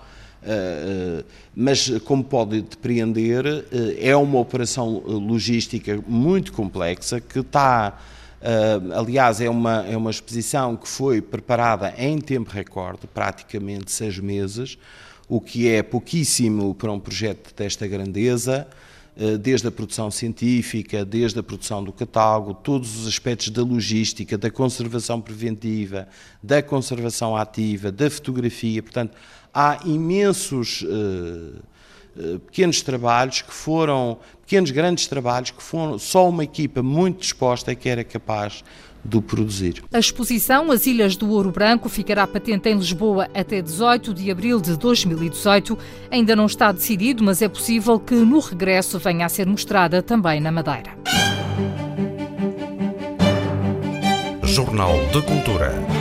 Uh, 0.41 1.25
mas, 1.55 1.91
como 2.05 2.23
pode 2.23 2.63
depreender, 2.63 3.45
uh, 3.45 3.65
é 3.99 4.15
uma 4.15 4.39
operação 4.39 5.03
logística 5.05 6.01
muito 6.07 6.53
complexa 6.53 7.21
que 7.21 7.41
está. 7.41 7.99
aliás, 8.95 9.41
é 9.41 9.51
uma, 9.51 9.85
é 9.85 9.97
uma 9.97 10.11
exposição 10.11 10.77
que 10.77 10.87
foi 10.87 11.21
preparada 11.21 11.93
em 11.99 12.19
tempo 12.19 12.51
recorde, 12.51 13.07
praticamente 13.13 13.91
seis 13.91 14.19
meses, 14.19 14.79
o 15.29 15.41
que 15.41 15.69
é 15.69 15.83
pouquíssimo 15.83 16.75
para 16.75 16.91
um 16.91 16.99
projeto 16.99 17.55
desta 17.55 17.87
grandeza, 17.87 18.67
eh, 19.21 19.37
desde 19.37 19.67
a 19.67 19.71
produção 19.71 20.11
científica, 20.11 21.05
desde 21.05 21.39
a 21.41 21.43
produção 21.43 21.83
do 21.83 21.93
catálogo, 21.93 22.55
todos 22.55 23.01
os 23.01 23.09
aspectos 23.09 23.51
da 23.51 23.63
logística, 23.63 24.39
da 24.39 24.49
conservação 24.49 25.21
preventiva, 25.21 26.09
da 26.43 26.63
conservação 26.63 27.37
ativa, 27.37 27.91
da 27.91 28.09
fotografia. 28.09 28.83
Portanto, 28.83 29.17
há 29.53 29.81
imensos 29.85 30.83
uh, 30.83 31.59
uh, 32.17 32.39
pequenos 32.39 32.81
trabalhos 32.81 33.43
que 33.43 33.53
foram, 33.53 34.19
pequenos 34.43 34.71
grandes 34.71 35.09
trabalhos 35.09 35.51
que 35.51 35.63
foram 35.63 35.99
só 35.99 36.29
uma 36.29 36.45
equipa 36.45 36.81
muito 36.81 37.21
disposta 37.21 37.73
é 37.73 37.75
que 37.75 37.89
era 37.89 38.05
capaz 38.05 38.63
do 39.09 39.23
produzir. 39.23 39.83
A 39.93 39.99
exposição 39.99 40.71
As 40.71 40.87
Ilhas 40.87 41.17
do 41.17 41.31
Ouro 41.31 41.51
Branco 41.51 41.89
ficará 41.89 42.27
patente 42.27 42.69
em 42.69 42.77
Lisboa 42.77 43.29
até 43.35 43.63
18 43.63 44.13
de 44.13 44.31
abril 44.31 44.61
de 44.61 44.77
2018. 44.77 45.79
Ainda 46.11 46.37
não 46.37 46.47
está 46.47 46.71
decidido, 46.71 47.25
mas 47.25 47.43
é 47.43 47.49
possível 47.49 47.99
que 47.99 48.15
no 48.15 48.39
regresso 48.39 48.99
venha 48.99 49.27
a 49.27 49.29
ser 49.29 49.47
mostrada 49.47 50.03
também 50.03 50.41
na 50.41 50.53
Madeira. 50.53 50.97
Jornal 54.45 54.97
de 55.13 55.23
Cultura. 55.23 55.98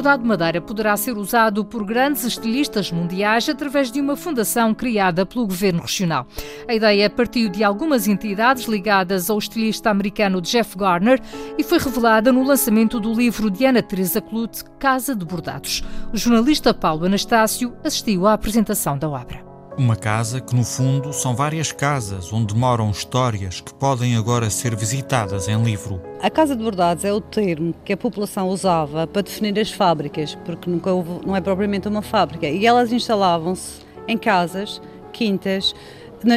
Bordado 0.00 0.22
de 0.22 0.28
madeira 0.30 0.60
poderá 0.62 0.96
ser 0.96 1.18
usado 1.18 1.62
por 1.62 1.84
grandes 1.84 2.24
estilistas 2.24 2.90
mundiais 2.90 3.46
através 3.50 3.92
de 3.92 4.00
uma 4.00 4.16
fundação 4.16 4.72
criada 4.72 5.26
pelo 5.26 5.46
governo 5.46 5.82
regional. 5.82 6.26
A 6.66 6.74
ideia 6.74 7.10
partiu 7.10 7.50
de 7.50 7.62
algumas 7.62 8.08
entidades 8.08 8.64
ligadas 8.64 9.28
ao 9.28 9.36
estilista 9.36 9.90
americano 9.90 10.40
Jeff 10.40 10.74
Garner 10.74 11.20
e 11.58 11.62
foi 11.62 11.78
revelada 11.78 12.32
no 12.32 12.42
lançamento 12.42 12.98
do 12.98 13.12
livro 13.12 13.50
de 13.50 13.66
Ana 13.66 13.82
Teresa 13.82 14.22
Clute, 14.22 14.64
Casa 14.78 15.14
de 15.14 15.26
Bordados. 15.26 15.84
O 16.14 16.16
jornalista 16.16 16.72
Paulo 16.72 17.04
Anastácio 17.04 17.76
assistiu 17.84 18.26
à 18.26 18.32
apresentação 18.32 18.96
da 18.96 19.06
obra. 19.06 19.49
Uma 19.80 19.96
casa 19.96 20.42
que, 20.42 20.54
no 20.54 20.62
fundo, 20.62 21.10
são 21.10 21.34
várias 21.34 21.72
casas 21.72 22.30
onde 22.34 22.54
moram 22.54 22.90
histórias 22.90 23.62
que 23.62 23.72
podem 23.72 24.14
agora 24.14 24.50
ser 24.50 24.76
visitadas 24.76 25.48
em 25.48 25.62
livro. 25.62 26.02
A 26.20 26.28
Casa 26.28 26.54
de 26.54 26.62
Bordados 26.62 27.02
é 27.02 27.10
o 27.10 27.18
termo 27.18 27.74
que 27.82 27.94
a 27.94 27.96
população 27.96 28.48
usava 28.48 29.06
para 29.06 29.22
definir 29.22 29.58
as 29.58 29.72
fábricas, 29.72 30.34
porque 30.44 30.68
nunca 30.68 30.92
houve, 30.92 31.26
não 31.26 31.34
é 31.34 31.40
propriamente 31.40 31.88
uma 31.88 32.02
fábrica. 32.02 32.46
E 32.46 32.66
elas 32.66 32.92
instalavam-se 32.92 33.80
em 34.06 34.18
casas, 34.18 34.82
quintas, 35.14 35.74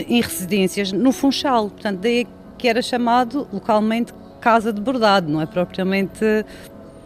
em 0.07 0.21
residências, 0.21 0.93
no 0.93 1.11
Funchal. 1.11 1.69
Portanto, 1.69 1.99
daí 1.99 2.25
que 2.57 2.69
era 2.69 2.81
chamado 2.81 3.45
localmente 3.51 4.13
Casa 4.39 4.71
de 4.71 4.79
Bordado, 4.79 5.29
não 5.29 5.41
é 5.41 5.45
propriamente 5.45 6.23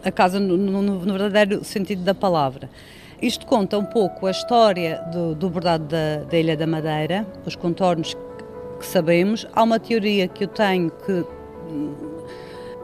a 0.04 0.12
casa 0.12 0.38
no, 0.38 0.56
no, 0.56 0.82
no 0.82 1.12
verdadeiro 1.18 1.64
sentido 1.64 2.04
da 2.04 2.14
palavra. 2.14 2.70
Isto 3.20 3.46
conta 3.46 3.76
um 3.76 3.84
pouco 3.84 4.26
a 4.26 4.30
história 4.30 5.02
do, 5.12 5.34
do 5.34 5.50
bordado 5.50 5.84
da, 5.84 6.24
da 6.24 6.38
Ilha 6.38 6.56
da 6.56 6.66
Madeira, 6.66 7.26
os 7.44 7.56
contornos 7.56 8.14
que 8.78 8.86
sabemos. 8.86 9.46
Há 9.52 9.62
uma 9.64 9.80
teoria 9.80 10.28
que 10.28 10.44
eu 10.44 10.48
tenho 10.48 10.90
que 10.90 11.12
hum, 11.12 11.94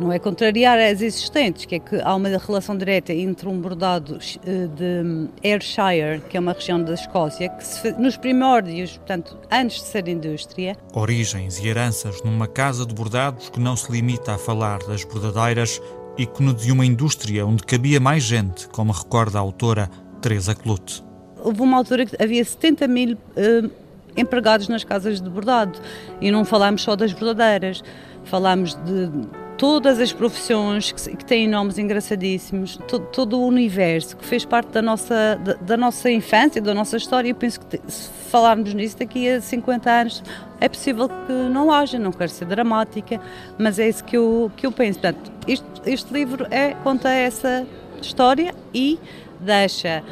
não 0.01 0.13
é 0.13 0.19
contrariar 0.19 0.77
as 0.77 1.01
existentes, 1.01 1.67
que 1.67 1.77
é 1.77 1.79
que 1.79 2.01
há 2.01 2.15
uma 2.17 2.29
relação 2.29 2.77
direta 2.77 3.13
entre 3.13 3.49
um 3.49 3.61
bordado 3.61 4.19
eh, 4.45 4.67
de 4.67 5.29
Ayrshire, 5.49 6.21
que 6.29 6.37
é 6.37 6.41
uma 6.41 6.53
região 6.53 6.83
da 6.83 6.95
Escócia, 6.95 7.49
que 7.49 7.65
se, 7.65 7.93
nos 7.93 8.17
primórdios, 8.17 8.97
portanto, 8.97 9.39
antes 9.51 9.77
de 9.77 9.87
ser 9.87 10.09
indústria. 10.09 10.77
Origens 10.93 11.61
e 11.61 11.69
heranças 11.69 12.23
numa 12.25 12.49
casa 12.49 12.85
de 12.85 12.93
bordados 12.93 13.49
que 13.51 13.61
não 13.61 13.77
se 13.77 13.91
limita 13.93 14.35
a 14.35 14.39
falar 14.39 14.81
das 14.81 15.05
bordadeiras, 15.05 15.81
ícone 16.19 16.55
de 16.55 16.73
uma 16.73 16.85
indústria 16.85 17.47
onde 17.47 17.63
cabia 17.63 18.01
mais 18.01 18.25
gente, 18.25 18.69
como 18.69 18.93
recorda 18.93 19.39
a 19.39 19.41
autora 19.41 19.89
Teresa 20.25 20.55
Clute. 20.55 21.05
Houve 21.37 21.61
uma 21.61 21.77
altura 21.77 22.07
que 22.07 22.17
havia 22.19 22.43
70 22.43 22.89
mil 22.89 23.13
uh, 23.13 23.71
empregados 24.17 24.69
nas 24.69 24.83
casas 24.83 25.21
de 25.21 25.29
bordado 25.29 25.79
e 26.19 26.31
não 26.31 26.47
falámos 26.47 26.81
só 26.81 26.97
das 26.97 27.13
bordadeiras, 27.13 27.85
falámos 28.25 28.75
de 28.75 29.11
todas 29.59 30.01
as 30.01 30.15
profissões 30.15 30.93
que, 30.93 31.17
que 31.17 31.25
têm 31.27 31.47
nomes 31.47 31.77
engraçadíssimos, 31.77 32.79
todo, 32.89 33.05
todo, 33.09 33.39
o 33.39 33.47
universo 33.47 34.17
que 34.17 34.25
fez 34.25 34.47
parte 34.47 34.69
da 34.69 34.81
nossa, 34.81 35.39
da, 35.45 35.53
da, 35.55 35.77
nossa 35.77 36.11
infância, 36.11 36.63
da 36.63 36.73
nossa 36.73 36.97
história. 36.97 37.29
Eu 37.29 37.35
penso 37.35 37.61
que 37.61 37.79
se 37.87 38.09
falarmos 38.31 38.73
nisso 38.73 38.97
daqui 38.99 39.29
a 39.29 39.43
50 39.43 39.91
anos 39.91 40.23
é 40.59 40.71
possível 40.71 41.07
que 41.07 41.33
não 41.53 41.71
haja, 41.71 41.99
não 41.99 42.13
quero 42.13 42.31
ser 42.31 42.47
dramática, 42.47 43.21
mas 43.59 43.79
é 43.79 43.91
isso 43.91 44.03
que 44.03 44.17
eu, 44.17 44.51
que 44.57 44.67
eu 44.67 44.73
penso. 44.73 45.01
Portanto, 45.01 45.31
este, 45.47 45.67
este 45.85 46.15
livro 46.15 46.47
é, 46.51 46.71
conta 46.83 47.11
essa 47.11 47.67
história 48.01 48.55
e 48.73 48.99
deixa 49.41 50.03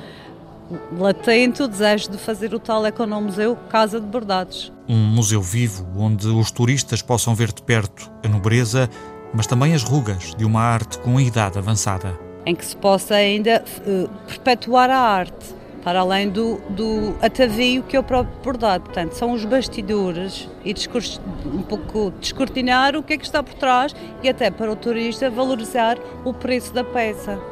latente 0.99 1.63
o 1.63 1.69
desejo 1.69 2.11
de 2.11 2.19
fazer 2.19 2.55
o 2.55 2.59
tal 2.59 2.87
Economuseu 2.87 3.57
Casa 3.69 4.01
de 4.01 4.07
Bordados. 4.07 4.73
Um 4.89 4.97
museu 4.97 5.43
vivo 5.43 5.87
onde 5.97 6.29
os 6.29 6.51
turistas 6.51 7.03
possam 7.03 7.35
ver 7.35 7.53
de 7.53 7.63
perto 7.63 8.11
a 8.25 8.29
nobreza, 8.29 8.89
mas 9.35 9.47
também 9.47 9.75
as 9.75 9.83
rugas 9.83 10.35
de 10.35 10.45
uma 10.45 10.61
arte 10.61 10.99
com 10.99 11.21
idade 11.21 11.59
avançada. 11.59 12.19
Em 12.45 12.55
que 12.55 12.65
se 12.65 12.77
possa 12.77 13.15
ainda 13.15 13.65
uh, 13.87 14.09
perpetuar 14.27 14.91
a 14.91 14.99
arte, 14.99 15.55
para 15.83 16.01
além 16.01 16.29
do, 16.31 16.61
do 16.71 17.15
atavio 17.21 17.83
que 17.83 17.97
é 17.97 18.01
o 18.01 18.03
próprio 18.03 18.37
bordado. 18.43 18.85
Portanto, 18.85 19.13
são 19.13 19.33
os 19.33 19.45
bastidores 19.45 20.49
e 20.65 20.75
um 21.47 21.63
pouco 21.63 22.13
descortinar 22.21 22.97
o 22.97 23.03
que 23.03 23.15
é 23.15 23.19
que 23.19 23.25
está 23.25 23.43
por 23.43 23.55
trás 23.55 23.95
e 24.23 24.29
até 24.29 24.51
para 24.51 24.71
o 24.71 24.77
turista 24.77 25.29
valorizar 25.29 25.99
o 26.25 26.33
preço 26.33 26.73
da 26.73 26.85
peça. 26.85 27.52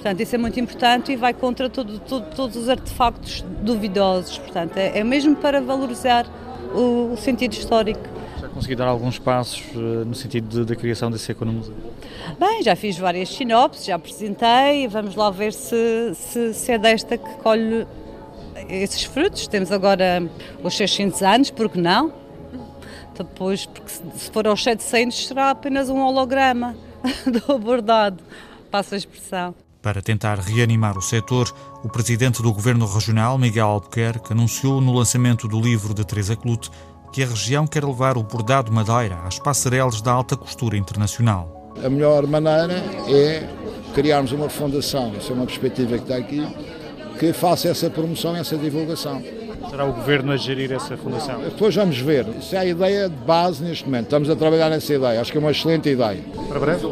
Portanto, 0.00 0.20
isso 0.20 0.34
é 0.34 0.38
muito 0.38 0.58
importante 0.58 1.12
e 1.12 1.16
vai 1.16 1.34
contra 1.34 1.68
todo, 1.68 1.98
todo, 2.00 2.34
todos 2.34 2.56
os 2.56 2.70
artefactos 2.70 3.44
duvidosos. 3.60 4.38
Portanto, 4.38 4.78
é, 4.78 4.98
é 4.98 5.04
mesmo 5.04 5.36
para 5.36 5.60
valorizar 5.60 6.26
o, 6.74 7.12
o, 7.12 7.16
sentido 7.18 7.52
histórico. 7.52 8.00
Já 8.40 8.48
consegui 8.48 8.74
dar 8.74 8.86
alguns 8.86 9.18
passos 9.18 9.62
uh, 9.74 10.06
no 10.06 10.14
sentido 10.14 10.64
da 10.64 10.74
criação 10.74 11.10
desse 11.10 11.30
economuseu? 11.30 11.74
Bem, 12.38 12.62
já 12.62 12.74
fiz 12.74 12.96
várias 12.96 13.28
sinopses, 13.28 13.84
já 13.84 13.96
apresentei, 13.96 14.88
vamos 14.88 15.14
lá 15.14 15.28
ver 15.28 15.52
se, 15.52 16.14
se, 16.14 16.54
se 16.54 16.72
é 16.72 16.78
desta 16.78 17.18
que 17.18 17.34
colhe 17.42 17.86
esses 18.70 19.04
frutos. 19.04 19.46
Temos 19.48 19.70
agora 19.70 20.26
os 20.64 20.74
600 20.74 21.22
anos, 21.22 21.50
porque 21.50 21.78
não? 21.78 22.10
Depois, 23.18 23.66
porque 23.66 23.90
se 23.90 24.30
for 24.30 24.46
aos 24.46 24.62
700 24.62 25.26
será 25.26 25.50
apenas 25.50 25.90
um 25.90 26.00
holograma 26.00 26.74
do 27.46 27.58
bordado, 27.58 28.24
passa 28.70 28.94
a 28.94 28.98
expressão. 28.98 29.54
Para 29.82 30.02
tentar 30.02 30.38
reanimar 30.38 30.98
o 30.98 31.02
setor, 31.02 31.50
o 31.82 31.88
presidente 31.88 32.42
do 32.42 32.52
governo 32.52 32.86
regional, 32.86 33.38
Miguel 33.38 33.66
Albuquerque, 33.66 34.32
anunciou 34.32 34.78
no 34.78 34.92
lançamento 34.92 35.48
do 35.48 35.58
livro 35.58 35.94
de 35.94 36.04
Teresa 36.04 36.36
Clute 36.36 36.70
que 37.10 37.22
a 37.22 37.26
região 37.26 37.66
quer 37.66 37.82
levar 37.82 38.18
o 38.18 38.22
bordado 38.22 38.70
madeira 38.70 39.18
às 39.24 39.38
passarelas 39.38 40.02
da 40.02 40.12
alta 40.12 40.36
costura 40.36 40.76
internacional. 40.76 41.72
A 41.82 41.88
melhor 41.88 42.26
maneira 42.26 42.74
é 43.08 43.48
criarmos 43.94 44.32
uma 44.32 44.50
fundação, 44.50 45.14
essa 45.16 45.32
é 45.32 45.34
uma 45.34 45.46
perspectiva 45.46 45.96
que 45.96 46.02
está 46.02 46.16
aqui, 46.16 46.46
que 47.18 47.32
faça 47.32 47.68
essa 47.68 47.88
promoção 47.88 48.36
e 48.36 48.40
essa 48.40 48.58
divulgação. 48.58 49.22
Será 49.70 49.86
o 49.86 49.94
governo 49.94 50.32
a 50.32 50.36
gerir 50.36 50.72
essa 50.72 50.94
fundação? 50.96 51.40
Depois 51.40 51.74
vamos 51.74 51.98
ver. 51.98 52.26
Isso 52.38 52.54
é 52.54 52.58
a 52.58 52.64
ideia 52.66 53.08
de 53.08 53.16
base 53.16 53.62
neste 53.62 53.84
momento. 53.84 54.04
Estamos 54.04 54.28
a 54.28 54.36
trabalhar 54.36 54.68
nessa 54.68 54.92
ideia. 54.92 55.20
Acho 55.20 55.32
que 55.32 55.38
é 55.38 55.40
uma 55.40 55.50
excelente 55.50 55.88
ideia. 55.88 56.22
Para 56.48 56.60
breve? 56.60 56.86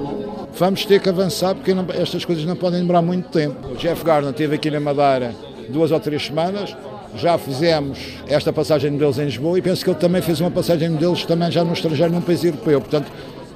Vamos 0.58 0.84
ter 0.84 1.00
que 1.00 1.08
avançar 1.08 1.54
porque 1.54 1.72
não, 1.72 1.86
estas 1.90 2.24
coisas 2.24 2.44
não 2.44 2.56
podem 2.56 2.80
demorar 2.80 3.02
muito 3.02 3.28
tempo. 3.28 3.68
O 3.68 3.76
Jeff 3.76 4.04
Gardner 4.04 4.32
esteve 4.32 4.56
aqui 4.56 4.70
na 4.70 4.80
Madeira 4.80 5.34
duas 5.68 5.90
ou 5.90 6.00
três 6.00 6.26
semanas, 6.26 6.76
já 7.14 7.38
fizemos 7.38 7.98
esta 8.26 8.52
passagem 8.52 8.90
de 8.90 8.94
modelos 8.94 9.18
em 9.18 9.24
Lisboa 9.24 9.58
e 9.58 9.62
penso 9.62 9.84
que 9.84 9.90
ele 9.90 9.98
também 9.98 10.22
fez 10.22 10.40
uma 10.40 10.50
passagem 10.50 10.88
de 10.88 10.94
modelos 10.94 11.24
também 11.24 11.50
já 11.50 11.64
no 11.64 11.72
estrangeiro, 11.72 12.12
num 12.12 12.20
país 12.20 12.42
europeu. 12.44 12.80
Portanto, 12.80 13.10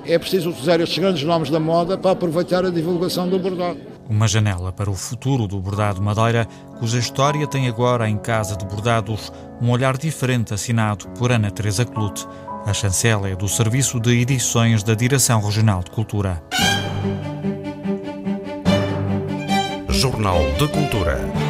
é 0.07 0.19
preciso 0.19 0.51
utilizar 0.51 0.81
estes 0.81 0.99
grandes 0.99 1.23
nomes 1.23 1.51
da 1.51 1.61
moda 1.61 1.97
para 1.97 2.11
aproveitar 2.11 2.65
a 2.65 2.71
divulgação 2.71 3.29
do 3.29 3.39
bordado. 3.39 3.79
Uma 4.09 4.27
janela 4.27 4.73
para 4.73 4.91
o 4.91 4.95
futuro 4.95 5.47
do 5.47 5.61
bordado 5.61 6.03
Madeira, 6.03 6.47
cuja 6.79 6.99
história 6.99 7.47
tem 7.47 7.69
agora 7.69 8.09
em 8.09 8.19
Casa 8.19 8.57
de 8.57 8.65
Bordados 8.67 9.33
um 9.61 9.71
olhar 9.71 9.97
diferente 9.97 10.53
assinado 10.53 11.09
por 11.11 11.31
Ana 11.31 11.51
Teresa 11.51 11.85
Clute, 11.85 12.27
a 12.67 12.73
chancela 12.73 13.35
do 13.37 13.49
Serviço 13.49 14.01
de 14.01 14.21
Edições 14.21 14.83
da 14.83 14.95
Direção 14.95 15.41
Regional 15.41 15.83
de 15.83 15.91
Cultura. 15.93 16.43
Jornal 20.03 20.43
de 20.59 20.67
Cultura. 20.67 21.42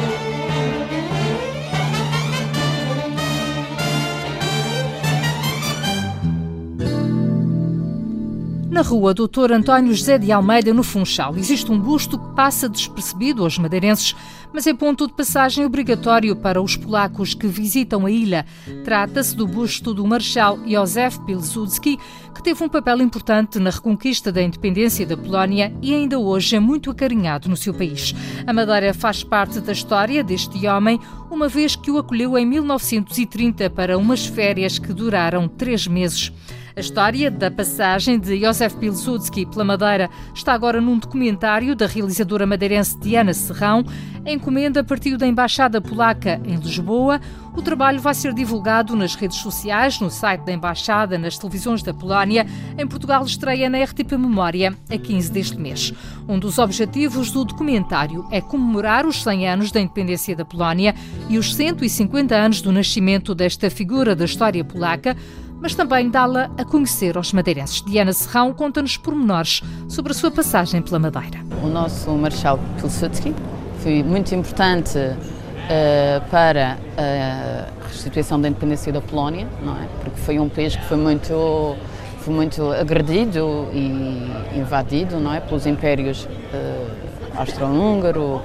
Na 8.73 8.81
rua 8.81 9.13
Doutor 9.13 9.51
António 9.51 9.93
José 9.93 10.17
de 10.17 10.31
Almeida, 10.31 10.73
no 10.73 10.81
Funchal, 10.81 11.37
existe 11.37 11.71
um 11.71 11.79
busto 11.79 12.17
que 12.17 12.33
passa 12.33 12.67
despercebido 12.67 13.43
aos 13.43 13.59
madeirenses, 13.59 14.15
mas 14.51 14.65
é 14.65 14.73
ponto 14.73 15.05
de 15.05 15.13
passagem 15.13 15.63
obrigatório 15.63 16.35
para 16.35 16.59
os 16.59 16.75
polacos 16.75 17.35
que 17.35 17.45
visitam 17.45 18.07
a 18.07 18.09
ilha. 18.09 18.47
Trata-se 18.83 19.35
do 19.35 19.45
busto 19.45 19.93
do 19.93 20.07
Marechal 20.07 20.57
Józef 20.67 21.19
Pilsudski, 21.19 21.99
que 22.33 22.41
teve 22.41 22.63
um 22.63 22.67
papel 22.67 22.99
importante 23.03 23.59
na 23.59 23.69
reconquista 23.69 24.31
da 24.31 24.41
independência 24.41 25.05
da 25.05 25.15
Polónia 25.15 25.71
e 25.79 25.93
ainda 25.93 26.17
hoje 26.17 26.55
é 26.55 26.59
muito 26.59 26.89
acarinhado 26.89 27.47
no 27.47 27.55
seu 27.55 27.75
país. 27.75 28.15
A 28.47 28.51
Madeira 28.51 28.91
faz 28.91 29.23
parte 29.23 29.59
da 29.59 29.71
história 29.71 30.23
deste 30.23 30.65
homem, 30.65 30.99
uma 31.29 31.47
vez 31.47 31.75
que 31.75 31.91
o 31.91 31.99
acolheu 31.99 32.35
em 32.39 32.45
1930 32.47 33.69
para 33.69 33.99
umas 33.99 34.25
férias 34.25 34.79
que 34.79 34.91
duraram 34.91 35.47
três 35.47 35.85
meses. 35.85 36.33
A 36.75 36.79
história 36.79 37.29
da 37.29 37.51
passagem 37.51 38.19
de 38.19 38.39
Josef 38.39 38.75
Pilsudski 38.77 39.45
pela 39.45 39.63
Madeira 39.63 40.09
está 40.33 40.53
agora 40.53 40.81
num 40.81 40.97
documentário 40.97 41.75
da 41.75 41.85
realizadora 41.85 42.47
madeirense 42.47 42.97
Diana 42.97 43.31
Serrão. 43.31 43.85
A 44.25 44.31
encomenda 44.31 44.83
partiu 44.83 45.15
da 45.15 45.27
Embaixada 45.27 45.79
Polaca 45.79 46.41
em 46.43 46.55
Lisboa. 46.55 47.21
O 47.55 47.61
trabalho 47.61 47.99
vai 47.99 48.15
ser 48.15 48.33
divulgado 48.33 48.95
nas 48.95 49.13
redes 49.13 49.37
sociais, 49.37 49.99
no 49.99 50.09
site 50.09 50.45
da 50.45 50.51
Embaixada, 50.51 51.15
nas 51.19 51.37
televisões 51.37 51.83
da 51.83 51.93
Polónia. 51.93 52.47
Em 52.75 52.87
Portugal 52.87 53.23
estreia 53.23 53.69
na 53.69 53.83
RTP 53.83 54.13
Memória 54.13 54.75
a 54.89 54.97
15 54.97 55.31
deste 55.31 55.59
mês. 55.59 55.93
Um 56.27 56.39
dos 56.39 56.57
objetivos 56.57 57.29
do 57.29 57.45
documentário 57.45 58.25
é 58.31 58.41
comemorar 58.41 59.05
os 59.05 59.21
100 59.21 59.47
anos 59.47 59.71
da 59.71 59.79
independência 59.79 60.35
da 60.35 60.43
Polónia 60.43 60.95
e 61.29 61.37
os 61.37 61.53
150 61.53 62.33
anos 62.33 62.63
do 62.63 62.71
nascimento 62.71 63.35
desta 63.35 63.69
figura 63.69 64.15
da 64.15 64.25
história 64.25 64.63
polaca, 64.63 65.15
mas 65.63 65.73
também 65.73 66.09
dá-la 66.09 66.51
a 66.57 66.65
conhecer 66.65 67.15
aos 67.15 67.31
madeirenses. 67.31 67.81
Diana 67.81 68.11
Serrão 68.11 68.51
conta-nos 68.53 68.97
pormenores 68.97 69.61
sobre 69.87 70.11
a 70.11 70.13
sua 70.13 70.29
passagem 70.29 70.81
pela 70.81 70.99
Madeira. 70.99 71.39
O 71.63 71.67
nosso 71.67 72.11
Marechal 72.11 72.59
Pilsudski 72.77 73.33
foi 73.79 74.03
muito 74.03 74.35
importante 74.35 74.97
uh, 74.97 76.29
para 76.29 76.77
a 76.97 77.87
restituição 77.87 78.41
da 78.41 78.49
independência 78.49 78.91
da 78.91 78.99
Polónia, 78.99 79.47
não 79.63 79.77
é? 79.81 79.87
Porque 80.03 80.19
foi 80.19 80.37
um 80.37 80.49
país 80.49 80.75
que 80.75 80.83
foi 80.83 80.97
muito 80.97 81.77
foi 82.19 82.33
muito 82.33 82.71
agredido 82.71 83.67
e 83.73 84.57
invadido, 84.57 85.19
não 85.19 85.33
é, 85.33 85.39
pelos 85.39 85.65
impérios 85.65 86.25
uh, 86.25 87.37
austro-húngaro, 87.37 88.41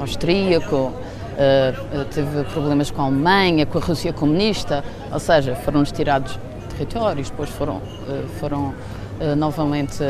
austríaco, 0.00 0.92
uh, 1.38 2.04
teve 2.06 2.44
problemas 2.44 2.90
com 2.90 3.02
a 3.02 3.04
Alemanha, 3.04 3.64
com 3.64 3.78
a 3.78 3.80
Rússia 3.80 4.12
comunista, 4.12 4.84
ou 5.12 5.18
seja, 5.18 5.54
foram-nos 5.54 5.92
tirados 5.92 6.38
territórios, 6.70 7.30
depois 7.30 7.48
foram, 7.50 7.76
uh, 7.76 8.28
foram 8.38 8.74
uh, 9.20 9.36
novamente 9.36 10.02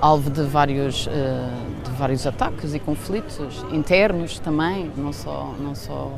alvo 0.00 0.30
de 0.30 0.42
vários, 0.44 1.06
de 1.84 1.90
vários 1.98 2.26
ataques 2.26 2.72
e 2.74 2.78
conflitos 2.78 3.38
internos 3.70 4.38
também, 4.38 4.90
não 4.96 5.12
só, 5.12 5.54
não 5.60 5.74
só 5.74 6.10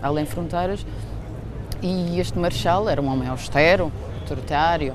além 0.00 0.24
fronteiras. 0.24 0.86
E 1.82 2.20
este 2.20 2.38
Marechal 2.38 2.88
era 2.88 3.02
um 3.02 3.08
homem 3.08 3.28
austero, 3.28 3.90
autoritário, 4.20 4.94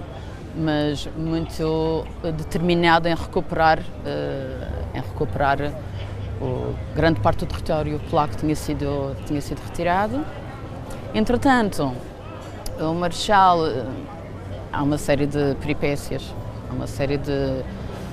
mas 0.56 1.10
muito 1.18 2.06
determinado 2.38 3.10
em 3.10 3.16
recuperar, 3.16 3.80
em 4.94 5.02
recuperar 5.02 5.74
o, 6.42 6.76
grande 6.96 7.20
parte 7.20 7.40
do 7.40 7.46
território 7.46 8.00
polaco 8.10 8.36
tinha 8.36 8.56
sido, 8.56 9.16
tinha 9.26 9.42
sido 9.42 9.60
retirado. 9.60 10.26
Entretanto, 11.14 11.94
o 12.80 12.94
Marechal, 12.94 13.68
eh, 13.68 13.86
há 14.74 14.82
uma 14.82 14.98
série 14.98 15.28
de 15.28 15.56
peripécias, 15.56 16.34
há 16.70 16.74
uma 16.74 16.88
série 16.88 17.18
de, 17.18 17.64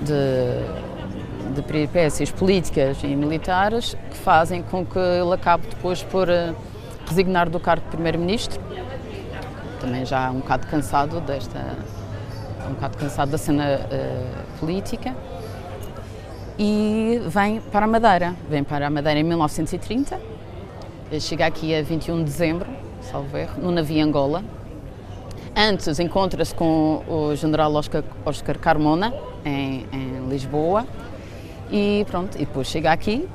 de, 0.03 1.55
de 1.55 1.62
peripécias 1.62 2.31
políticas 2.31 3.03
e 3.03 3.09
militares 3.09 3.97
que 4.11 4.17
fazem 4.17 4.62
com 4.62 4.85
que 4.85 4.99
ele 4.99 5.33
acabe 5.33 5.67
depois 5.69 6.03
por 6.03 6.29
eh, 6.29 6.55
resignar 7.07 7.49
do 7.49 7.59
cargo 7.59 7.85
de 7.85 7.91
Primeiro-Ministro. 7.93 8.61
Também 9.81 10.05
já 10.05 10.31
um 10.31 10.41
bocado 10.41 10.67
cansado 10.67 11.21
desta, 11.21 11.77
um 12.69 12.75
bocado 12.75 12.99
cansado 12.99 13.31
da 13.31 13.38
cena 13.38 13.81
uh, 13.81 14.59
política 14.59 15.14
e 16.59 17.21
vem 17.27 17.61
para 17.61 17.85
a 17.85 17.88
Madeira. 17.88 18.35
Vem 18.51 18.64
para 18.64 18.87
a 18.87 18.90
Madeira 18.90 19.21
em 19.21 19.23
1930, 19.23 20.21
chega 21.21 21.47
aqui 21.47 21.75
a 21.75 21.83
21 21.83 22.18
de 22.18 22.25
dezembro, 22.25 22.68
salvo 23.01 23.37
erro, 23.37 23.62
no 23.62 23.71
navio 23.71 24.05
Angola. 24.05 24.42
Antes 25.57 25.99
encontra-se 25.99 26.55
com 26.55 27.03
o 27.09 27.35
general 27.35 27.75
Oscar, 27.75 28.03
Oscar 28.25 28.59
Carmona, 28.59 29.12
em, 29.44 29.87
em, 29.92 30.29
Lisboa, 30.29 30.87
e 31.71 32.05
pronto, 32.09 32.37
e 32.37 32.40
depois 32.40 32.66
chega 32.66 32.92
aqui 32.92 33.29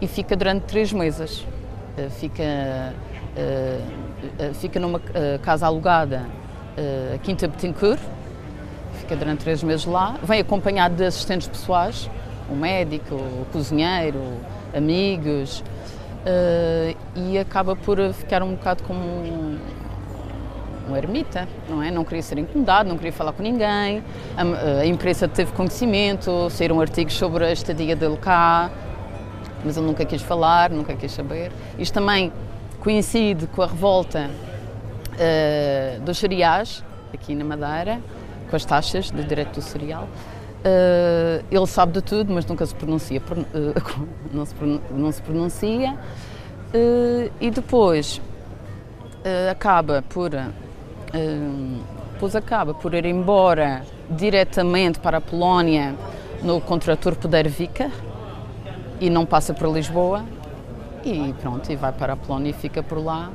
e 0.00 0.06
fica 0.06 0.36
durante 0.36 0.62
três 0.62 0.92
meses. 0.92 1.44
Eh, 1.96 2.08
fica, 2.10 2.42
eh, 2.42 3.80
eh, 4.38 4.52
fica 4.54 4.78
numa 4.78 5.00
casa 5.42 5.66
alugada, 5.66 6.26
a 7.14 7.18
Quinta 7.18 7.48
Betancourt, 7.48 8.00
fica 9.00 9.16
durante 9.16 9.40
três 9.40 9.62
meses 9.64 9.84
lá, 9.84 10.16
vem 10.22 10.40
acompanhado 10.40 10.94
de 10.94 11.04
assistentes 11.04 11.48
pessoais, 11.48 12.08
um 12.50 12.56
médico, 12.56 13.14
um 13.14 13.44
cozinheiro, 13.52 14.22
amigos, 14.74 15.62
uh, 16.24 16.96
e 17.16 17.38
acaba 17.38 17.76
por 17.76 17.98
ficar 18.12 18.42
um 18.42 18.54
bocado 18.54 18.82
como 18.82 19.00
um, 19.00 19.58
um 20.88 20.96
ermita, 20.96 21.46
não 21.68 21.82
é? 21.82 21.90
Não 21.90 22.04
queria 22.04 22.22
ser 22.22 22.38
incomodado, 22.38 22.88
não 22.88 22.96
queria 22.96 23.12
falar 23.12 23.32
com 23.32 23.42
ninguém. 23.42 24.02
A, 24.36 24.80
a 24.80 24.86
imprensa 24.86 25.28
teve 25.28 25.52
conhecimento, 25.52 26.48
saíram 26.50 26.80
artigos 26.80 27.14
sobre 27.14 27.44
a 27.44 27.52
estadia 27.52 27.94
dele 27.94 28.16
cá, 28.16 28.70
mas 29.64 29.76
ele 29.76 29.86
nunca 29.86 30.04
quis 30.04 30.22
falar, 30.22 30.70
nunca 30.70 30.94
quis 30.94 31.12
saber. 31.12 31.52
Isto 31.78 31.94
também 31.94 32.32
coincide 32.80 33.46
com 33.48 33.62
a 33.62 33.66
revolta 33.66 34.30
uh, 35.14 36.00
dos 36.00 36.18
cereais, 36.18 36.84
aqui 37.12 37.34
na 37.34 37.44
Madeira, 37.44 38.00
com 38.48 38.56
as 38.56 38.64
taxas 38.64 39.10
de 39.10 39.22
direito 39.24 39.54
do 39.54 39.62
cereal. 39.62 40.08
Uh, 40.58 41.44
ele 41.50 41.66
sabe 41.66 41.92
de 41.92 42.02
tudo, 42.02 42.32
mas 42.32 42.44
nunca 42.44 42.66
se 42.66 42.74
pronuncia, 42.74 43.20
uh, 43.20 44.08
não, 44.92 45.12
se 45.12 45.22
pronuncia. 45.22 45.92
Uh, 46.74 47.30
e 47.40 47.50
depois 47.50 48.20
acaba 49.50 50.02
por, 50.08 50.30
depois 52.12 52.34
acaba 52.34 52.72
por 52.72 52.94
ir 52.94 53.04
embora 53.04 53.82
diretamente 54.08 54.98
para 54.98 55.18
a 55.18 55.20
Polónia 55.20 55.94
no 56.42 56.60
Contraturpo 56.60 57.28
Vica 57.46 57.90
e 59.00 59.10
não 59.10 59.26
passa 59.26 59.52
por 59.52 59.70
Lisboa 59.70 60.24
e 61.04 61.34
pronto, 61.40 61.70
e 61.70 61.76
vai 61.76 61.92
para 61.92 62.14
a 62.14 62.16
Polónia 62.16 62.50
e 62.50 62.52
fica 62.54 62.82
por 62.82 63.04
lá 63.04 63.30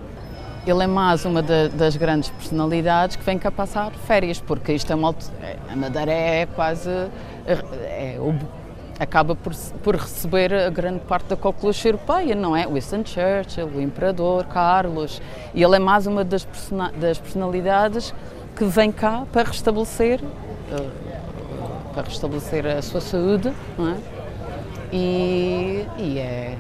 ele 0.65 0.83
é 0.83 0.87
mais 0.87 1.25
uma 1.25 1.41
de, 1.41 1.69
das 1.69 1.97
grandes 1.97 2.29
personalidades 2.29 3.15
que 3.15 3.23
vem 3.23 3.37
cá 3.37 3.51
passar 3.51 3.91
férias, 3.91 4.39
porque 4.39 4.73
isto 4.73 4.91
é 4.91 4.95
uma. 4.95 5.13
A 5.69 5.75
Madeira 5.75 6.11
é 6.11 6.45
quase. 6.45 6.89
É, 6.89 7.53
é, 7.83 8.19
acaba 8.99 9.35
por, 9.35 9.53
por 9.83 9.95
receber 9.95 10.53
a 10.53 10.69
grande 10.69 10.99
parte 10.99 11.27
da 11.27 11.35
coqueluche 11.35 11.89
europeia, 11.89 12.35
não 12.35 12.55
é? 12.55 12.65
Winston 12.65 13.03
Churchill, 13.03 13.67
o 13.67 13.81
Imperador, 13.81 14.45
Carlos. 14.45 15.21
E 15.53 15.61
ele 15.61 15.75
é 15.75 15.79
mais 15.79 16.07
uma 16.07 16.23
das, 16.23 16.47
das 16.99 17.17
personalidades 17.17 18.13
que 18.55 18.63
vem 18.63 18.91
cá 18.91 19.25
para 19.31 19.49
restabelecer. 19.49 20.21
Uh, 20.21 20.89
para 21.93 22.03
restabelecer 22.03 22.65
a 22.65 22.81
sua 22.81 23.01
saúde, 23.01 23.51
não 23.77 23.89
é? 23.89 23.97
E, 24.91 25.85
e 25.97 26.19
é 26.19 26.57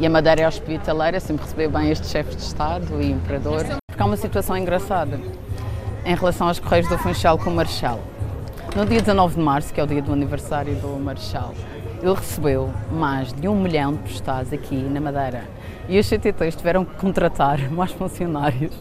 e 0.00 0.06
a 0.06 0.10
Madeira 0.10 0.42
é 0.42 0.48
hospitaleira, 0.48 1.20
sempre 1.20 1.44
recebeu 1.44 1.70
bem 1.70 1.90
estes 1.90 2.10
chefes 2.10 2.36
de 2.36 2.42
Estado 2.42 3.00
e 3.00 3.10
Imperador. 3.10 3.64
Porque 3.86 4.02
há 4.02 4.06
uma 4.06 4.16
situação 4.16 4.56
engraçada 4.56 5.20
em 6.04 6.14
relação 6.14 6.48
aos 6.48 6.58
Correios 6.58 6.88
do 6.88 6.96
Funchal 6.96 7.38
com 7.38 7.50
o 7.50 7.54
Marechal. 7.54 8.00
No 8.74 8.86
dia 8.86 9.00
19 9.00 9.36
de 9.36 9.40
março, 9.40 9.72
que 9.72 9.80
é 9.80 9.84
o 9.84 9.86
dia 9.86 10.00
do 10.00 10.12
aniversário 10.12 10.74
do 10.76 10.88
Marechal, 10.98 11.54
ele 12.02 12.14
recebeu 12.14 12.70
mais 12.90 13.32
de 13.32 13.46
um 13.46 13.60
milhão 13.60 13.92
de 13.92 13.98
postais 14.00 14.52
aqui 14.52 14.76
na 14.76 15.00
Madeira. 15.00 15.44
E 15.88 15.98
os 15.98 16.06
CTTs 16.06 16.56
tiveram 16.56 16.84
que 16.84 16.94
contratar 16.96 17.58
mais 17.70 17.92
funcionários 17.92 18.74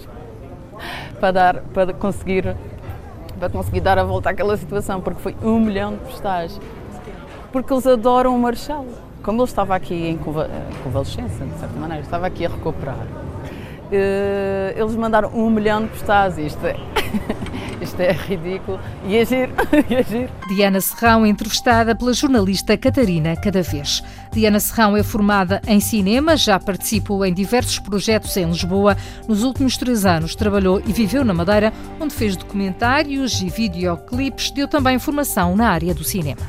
para, 1.20 1.32
dar, 1.32 1.58
para, 1.74 1.94
conseguir, 1.94 2.56
para 3.40 3.50
conseguir 3.50 3.82
dar 3.82 4.00
a 4.00 4.04
volta 4.04 4.30
àquela 4.30 4.56
situação, 4.58 5.02
porque 5.02 5.22
foi 5.22 5.36
um 5.44 5.60
milhão 5.60 5.94
de 5.94 6.00
postais. 6.00 6.60
Porque 7.52 7.72
eles 7.72 7.86
adoram 7.86 8.36
o 8.36 8.40
Marechal 8.40 8.86
como 9.24 9.42
ele 9.42 9.50
estava 9.50 9.76
aqui 9.76 9.96
em 9.96 10.18
convalescença, 10.84 11.46
de 11.46 11.58
certa 11.58 11.80
maneira, 11.80 12.04
estava 12.04 12.28
aqui 12.28 12.46
a 12.46 12.50
recuperar, 12.50 13.08
eh, 13.92 14.74
eles 14.76 14.96
mandaram 14.96 15.30
um 15.34 15.50
milhão 15.50 15.84
de 15.84 15.90
postais. 15.90 16.38
Isto 16.38 16.66
é, 16.66 16.76
isto 17.80 18.00
é 18.00 18.12
ridículo 18.12 18.80
e 19.06 19.16
é 19.16 19.26
giro, 19.26 19.54
e 19.90 19.96
é 19.96 20.04
giro. 20.04 20.30
Diana 20.50 20.82
Serrão, 20.82 21.26
entrevistada 21.26 21.96
pela 21.96 22.12
jornalista 22.12 22.76
Catarina 22.78 23.36
Cada 23.36 23.62
Vez. 23.62 24.04
Diana 24.32 24.60
Serrão 24.60 24.98
é 24.98 25.04
formada 25.04 25.62
em 25.68 25.80
cinema, 25.80 26.36
já 26.36 26.60
participou 26.60 27.24
em 27.24 27.34
diversos 27.34 27.80
projetos 27.80 28.36
em 28.36 28.46
Lisboa. 28.46 28.98
Nos 29.28 29.44
últimos 29.44 29.78
três 29.78 30.06
anos 30.06 30.36
trabalhou 30.36 30.82
e 30.86 30.92
viveu 30.92 31.24
na 31.24 31.34
Madeira, 31.34 31.72
onde 32.00 32.14
fez 32.14 32.36
documentários 32.36 33.42
e 33.42 33.50
videoclipes. 33.50 34.52
Deu 34.52 34.68
também 34.68 34.98
formação 34.98 35.56
na 35.56 35.70
área 35.70 35.94
do 35.94 36.04
cinema. 36.04 36.42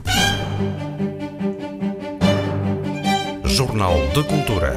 Jornal 3.54 3.94
de 4.12 4.24
Cultura. 4.24 4.74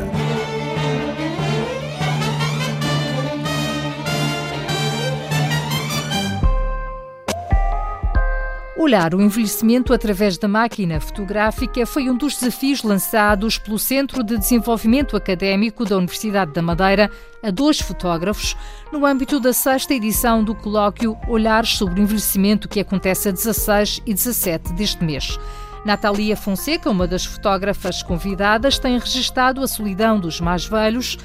Olhar 8.78 9.16
o 9.16 9.22
envelhecimento 9.22 9.92
através 9.92 10.38
da 10.38 10.48
máquina 10.48 11.02
fotográfica 11.02 11.88
foi 11.88 12.08
um 12.08 12.16
dos 12.16 12.38
desafios 12.38 12.84
lançados 12.84 13.58
pelo 13.58 13.80
Centro 13.80 14.24
de 14.24 14.38
Desenvolvimento 14.38 15.18
Académico 15.18 15.84
da 15.84 15.98
Universidade 15.98 16.54
da 16.54 16.62
Madeira 16.62 17.10
a 17.42 17.50
dois 17.50 17.80
fotógrafos 17.80 18.56
no 18.94 19.08
âmbito 19.08 19.40
da 19.40 19.54
sexta 19.54 19.96
edição 19.96 20.44
do 20.44 20.54
colóquio 20.54 21.18
Olhares 21.28 21.72
sobre 21.80 22.00
o 22.00 22.04
Envelhecimento 22.04 22.70
que 22.70 22.80
acontece 22.80 23.30
a 23.30 23.32
16 23.32 24.04
e 24.06 24.14
17 24.14 24.74
deste 24.74 25.04
mês. 25.04 25.40
Natalia 25.88 26.36
Fonseca, 26.36 26.90
uma 26.90 27.08
das 27.08 27.24
fotógrafas 27.24 28.04
convidadas, 28.04 28.78
tem 28.78 29.00
registado 29.00 29.64
a 29.64 29.68
solidão 29.70 30.20
dos 30.20 30.42
mais 30.42 30.66
velhos 30.66 31.18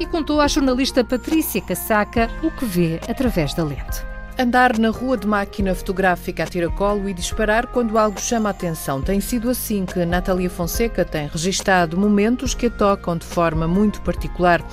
e 0.00 0.04
contou 0.06 0.40
à 0.40 0.48
jornalista 0.48 1.04
Patrícia 1.04 1.60
Casaca 1.60 2.28
o 2.42 2.50
que 2.50 2.64
vê 2.64 3.00
através 3.08 3.54
da 3.54 3.62
lente. 3.62 4.17
Andar 4.40 4.78
na 4.78 4.90
rua 4.90 5.16
de 5.16 5.26
máquina 5.26 5.74
fotográfica 5.74 6.44
a 6.44 6.46
tiracolo 6.46 7.08
e 7.08 7.12
disparar 7.12 7.66
quando 7.66 7.98
algo 7.98 8.20
chama 8.20 8.48
a 8.48 8.52
atenção. 8.52 9.02
Tem 9.02 9.20
sido 9.20 9.50
assim 9.50 9.84
que 9.84 10.06
Natalia 10.06 10.48
Fonseca 10.48 11.04
tem 11.04 11.26
registado 11.26 11.98
momentos 11.98 12.54
que 12.54 12.66
a 12.66 12.70
tocam 12.70 13.16
de 13.16 13.26
forma 13.26 13.66
muito 13.66 14.00
particular. 14.02 14.64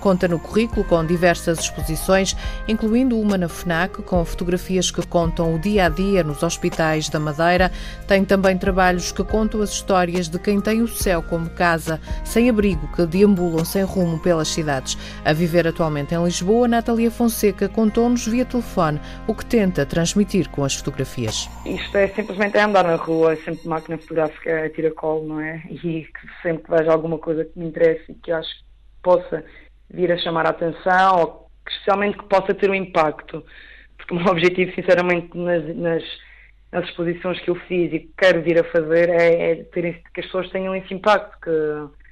Conta 0.00 0.26
no 0.26 0.40
currículo 0.40 0.82
com 0.82 1.06
diversas 1.06 1.60
exposições, 1.60 2.36
incluindo 2.66 3.16
uma 3.16 3.38
na 3.38 3.48
FNAC, 3.48 4.02
com 4.02 4.24
fotografias 4.24 4.90
que 4.90 5.06
contam 5.06 5.54
o 5.54 5.58
dia 5.60 5.86
a 5.86 5.88
dia 5.88 6.24
nos 6.24 6.42
hospitais 6.42 7.08
da 7.08 7.20
Madeira. 7.20 7.70
Tem 8.08 8.24
também 8.24 8.58
trabalhos 8.58 9.12
que 9.12 9.22
contam 9.22 9.62
as 9.62 9.70
histórias 9.70 10.28
de 10.28 10.40
quem 10.40 10.60
tem 10.60 10.82
o 10.82 10.88
céu 10.88 11.22
como 11.22 11.48
casa, 11.50 12.00
sem 12.24 12.50
abrigo, 12.50 12.88
que 12.88 13.06
deambulam 13.06 13.64
sem 13.64 13.84
rumo 13.84 14.18
pelas 14.18 14.48
cidades. 14.48 14.98
A 15.24 15.32
viver 15.32 15.68
atualmente 15.68 16.12
em 16.12 16.24
Lisboa, 16.24 16.66
Natalia 16.66 17.08
Fonseca 17.08 17.68
contou-nos 17.68 18.26
via 18.26 18.44
telefone 18.44 19.00
o 19.26 19.34
que 19.34 19.44
tenta 19.44 19.86
transmitir 19.86 20.48
com 20.50 20.64
as 20.64 20.74
fotografias. 20.74 21.48
Isto 21.64 21.96
é 21.96 22.08
simplesmente 22.08 22.58
andar 22.58 22.84
na 22.84 22.96
rua, 22.96 23.32
é 23.32 23.36
sempre 23.36 23.68
máquina 23.68 23.98
fotográfica 23.98 24.64
a 24.64 24.70
tiracolo, 24.70 25.26
não 25.26 25.40
é? 25.40 25.62
E 25.70 26.08
sempre 26.42 26.64
que 26.64 26.70
vejo 26.70 26.90
alguma 26.90 27.18
coisa 27.18 27.44
que 27.44 27.58
me 27.58 27.66
interessa 27.66 28.10
e 28.10 28.14
que 28.14 28.32
acho 28.32 28.50
que 28.50 28.64
possa 29.02 29.44
vir 29.90 30.10
a 30.10 30.18
chamar 30.18 30.46
a 30.46 30.50
atenção, 30.50 31.20
ou 31.20 31.50
que, 31.64 31.72
especialmente 31.72 32.18
que 32.18 32.24
possa 32.24 32.54
ter 32.54 32.70
um 32.70 32.74
impacto. 32.74 33.44
Porque 33.96 34.14
o 34.14 34.16
meu 34.16 34.26
objetivo, 34.32 34.74
sinceramente, 34.74 35.36
nas, 35.36 35.76
nas, 35.76 36.02
nas 36.72 36.84
exposições 36.86 37.40
que 37.40 37.50
eu 37.50 37.54
fiz 37.54 37.92
e 37.92 38.00
que 38.00 38.10
quero 38.16 38.42
vir 38.42 38.58
a 38.58 38.64
fazer 38.64 39.08
é, 39.08 39.50
é 39.50 39.54
ter, 39.64 40.02
que 40.12 40.20
as 40.20 40.26
pessoas 40.26 40.50
tenham 40.50 40.74
esse 40.74 40.92
impacto, 40.92 41.38
que 41.40 42.02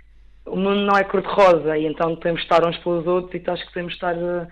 o 0.51 0.57
mundo 0.57 0.81
não 0.81 0.97
é 0.97 1.05
cor-de-rosa 1.05 1.77
e 1.77 1.87
então 1.87 2.17
temos 2.17 2.41
de 2.41 2.47
estar 2.47 2.67
uns 2.67 2.77
pelos 2.79 3.07
outros 3.07 3.41
e 3.41 3.51
acho 3.51 3.67
que 3.67 3.73
temos 3.73 3.93
de 3.93 3.97
estar 3.97 4.17
eh, 4.17 4.47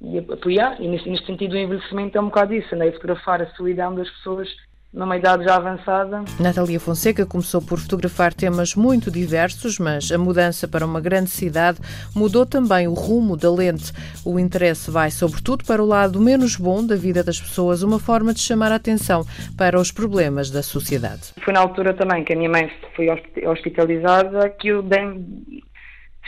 e 0.00 0.18
apoiar. 0.18 0.80
E 0.80 0.88
neste, 0.88 1.08
neste 1.08 1.26
sentido, 1.26 1.54
o 1.54 1.58
envelhecimento 1.58 2.16
é 2.16 2.20
um 2.20 2.26
bocado 2.26 2.54
isso, 2.54 2.74
andei 2.74 2.88
a 2.88 2.92
fotografar 2.92 3.42
a 3.42 3.46
solidão 3.54 3.94
das 3.94 4.08
pessoas 4.10 4.48
numa 4.96 5.16
idade 5.16 5.44
já 5.44 5.56
avançada. 5.56 6.24
Natalia 6.40 6.80
Fonseca 6.80 7.26
começou 7.26 7.60
por 7.60 7.78
fotografar 7.78 8.32
temas 8.32 8.74
muito 8.74 9.10
diversos, 9.10 9.78
mas 9.78 10.10
a 10.10 10.16
mudança 10.16 10.66
para 10.66 10.86
uma 10.86 11.00
grande 11.00 11.28
cidade 11.28 11.78
mudou 12.14 12.46
também 12.46 12.88
o 12.88 12.94
rumo 12.94 13.36
da 13.36 13.52
lente. 13.52 13.92
O 14.24 14.38
interesse 14.38 14.90
vai, 14.90 15.10
sobretudo, 15.10 15.64
para 15.64 15.82
o 15.82 15.86
lado 15.86 16.18
menos 16.18 16.56
bom 16.56 16.84
da 16.84 16.96
vida 16.96 17.22
das 17.22 17.38
pessoas, 17.38 17.82
uma 17.82 17.98
forma 17.98 18.32
de 18.32 18.40
chamar 18.40 18.72
a 18.72 18.76
atenção 18.76 19.24
para 19.56 19.78
os 19.78 19.92
problemas 19.92 20.50
da 20.50 20.62
sociedade. 20.62 21.34
Foi 21.44 21.52
na 21.52 21.60
altura 21.60 21.92
também 21.92 22.24
que 22.24 22.32
a 22.32 22.36
minha 22.36 22.50
mãe 22.50 22.70
foi 22.94 23.08
hospitalizada 23.46 24.48
que 24.48 24.68
eu 24.68 24.82
dei 24.82 25.55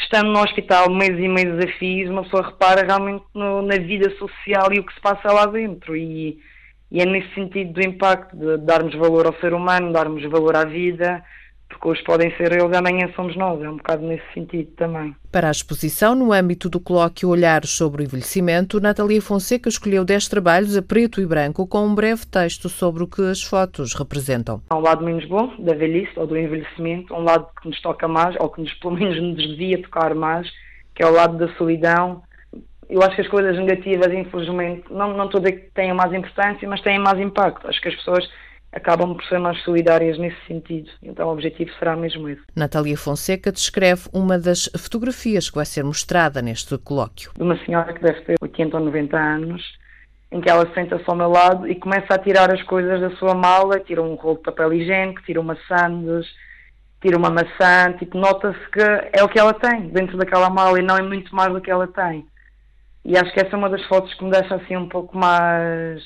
estando 0.01 0.31
no 0.31 0.41
hospital 0.41 0.91
meses 0.91 1.19
e 1.19 1.29
meses 1.29 1.65
a 1.65 1.79
fio, 1.79 2.11
uma 2.11 2.23
pessoa 2.23 2.47
repara 2.47 2.87
realmente 2.87 3.25
no, 3.35 3.63
na 3.63 3.77
vida 3.77 4.11
social 4.17 4.73
e 4.73 4.79
o 4.79 4.85
que 4.85 4.95
se 4.95 5.01
passa 5.01 5.33
lá 5.33 5.47
dentro. 5.47 5.97
E, 5.97 6.39
e 6.91 7.01
é 7.01 7.07
nesse 7.07 7.33
sentido 7.35 7.73
do 7.73 7.83
impacto 7.83 8.37
de 8.37 8.59
darmos 8.59 8.95
valor 8.95 9.27
ao 9.27 9.35
ser 9.35 9.53
humano, 9.53 9.93
darmos 9.93 10.23
valor 10.25 10.57
à 10.57 10.65
vida, 10.65 11.23
porque 11.69 11.89
hoje 11.89 12.03
podem 12.03 12.35
ser 12.37 12.53
eles, 12.53 12.77
amanhã 12.77 13.11
somos 13.15 13.37
nós. 13.37 13.63
É 13.63 13.69
um 13.69 13.77
bocado 13.77 14.05
nesse 14.05 14.25
sentido 14.33 14.71
também. 14.73 15.15
Para 15.31 15.49
a 15.49 15.51
exposição, 15.51 16.15
no 16.15 16.33
âmbito 16.33 16.69
do 16.69 16.81
colóquio 16.81 17.29
Olhares 17.29 17.71
sobre 17.71 18.03
o 18.03 18.05
Envelhecimento, 18.05 18.81
Natalia 18.81 19.21
Fonseca 19.21 19.69
escolheu 19.69 20.05
10 20.05 20.29
trabalhos 20.29 20.77
a 20.77 20.83
preto 20.83 21.21
e 21.21 21.27
branco 21.27 21.67
com 21.67 21.87
um 21.87 21.95
breve 21.95 22.27
texto 22.27 22.69
sobre 22.69 23.03
o 23.03 23.07
que 23.07 23.23
as 23.23 23.43
fotos 23.43 23.95
representam. 23.95 24.63
Há 24.71 24.77
um 24.77 24.81
lado 24.81 25.05
menos 25.05 25.25
bom 25.27 25.55
da 25.59 25.75
velhice 25.75 26.13
ou 26.17 26.27
do 26.27 26.37
envelhecimento, 26.37 27.15
um 27.15 27.23
lado 27.23 27.47
que 27.61 27.69
nos 27.69 27.81
toca 27.81 28.09
mais, 28.09 28.35
ou 28.41 28.49
que 28.49 28.63
nos, 28.63 28.73
pelo 28.75 28.95
menos 28.95 29.21
nos 29.21 29.49
devia 29.49 29.81
tocar 29.83 30.15
mais, 30.15 30.51
que 30.95 31.03
é 31.03 31.07
o 31.07 31.13
lado 31.13 31.37
da 31.37 31.49
solidão. 31.57 32.23
Eu 32.89 33.03
acho 33.03 33.17
que 33.17 33.23
as 33.23 33.29
coisas 33.29 33.55
negativas, 33.57 34.11
infelizmente, 34.13 34.85
não, 34.91 35.15
não 35.15 35.27
estou 35.27 35.39
a 35.41 35.45
dizer 35.45 35.61
que 35.61 35.71
tenham 35.73 35.95
mais 35.95 36.13
importância, 36.15 36.67
mas 36.67 36.81
têm 36.81 36.99
mais 36.99 37.21
impacto. 37.21 37.69
Acho 37.69 37.81
que 37.83 37.89
as 37.89 37.95
pessoas 37.97 38.27
acabam 38.73 39.15
por 39.15 39.25
ser 39.25 39.39
mais 39.39 39.63
solidárias 39.63 40.19
nesse 40.19 40.39
sentido. 40.47 40.91
Então 41.03 41.29
o 41.29 41.33
objetivo 41.33 41.71
será 41.79 41.97
mesmo 41.97 42.29
esse. 42.29 42.43
Natália 42.55 42.97
Fonseca 42.97 43.51
descreve 43.51 44.09
uma 44.13 44.39
das 44.39 44.71
fotografias 44.77 45.49
que 45.49 45.57
vai 45.57 45.67
ser 45.67 45.83
mostrada 45.83 46.43
neste 46.43 46.77
colóquio. 46.79 47.33
De 47.37 47.43
uma 47.43 47.59
senhora 47.65 47.93
que 47.93 48.03
deve 48.03 48.21
ter 48.23 48.35
80 48.41 48.77
ou 48.77 48.85
90 48.85 49.17
anos, 49.17 49.63
em 50.31 50.41
que 50.41 50.51
ela 50.51 50.71
senta-se 50.75 51.05
ao 51.07 51.17
meu 51.17 51.29
lado 51.29 51.67
e 51.67 51.75
começa 51.75 52.15
a 52.15 52.19
tirar 52.19 52.53
as 52.53 52.63
coisas 52.63 53.01
da 53.01 53.11
sua 53.17 53.35
mala, 53.35 53.81
tira 53.81 54.03
um 54.03 54.15
rolo 54.15 54.37
de 54.37 54.43
papel 54.43 54.75
higiênico, 54.75 55.23
tira 55.23 55.41
uma 55.41 55.57
sandes, 55.67 56.27
tira 57.01 57.17
uma 57.17 57.31
maçã, 57.31 57.93
tipo, 57.99 58.19
nota-se 58.19 58.71
que 58.71 58.81
é 59.13 59.23
o 59.23 59.29
que 59.29 59.39
ela 59.39 59.55
tem 59.55 59.89
dentro 59.89 60.19
daquela 60.19 60.51
mala 60.51 60.79
e 60.79 60.83
não 60.83 60.97
é 60.97 61.03
muito 61.03 61.35
mais 61.35 61.53
do 61.53 61.61
que 61.61 61.71
ela 61.71 61.87
tem. 61.87 62.27
E 63.05 63.17
acho 63.17 63.33
que 63.33 63.41
essa 63.41 63.55
é 63.55 63.57
uma 63.57 63.71
das 63.71 63.83
fotos 63.87 64.13
que 64.15 64.25
me 64.25 64.31
deixa 64.31 64.55
assim 64.57 64.77
um 64.77 64.89
pouco 64.89 65.17
mais 65.17 66.03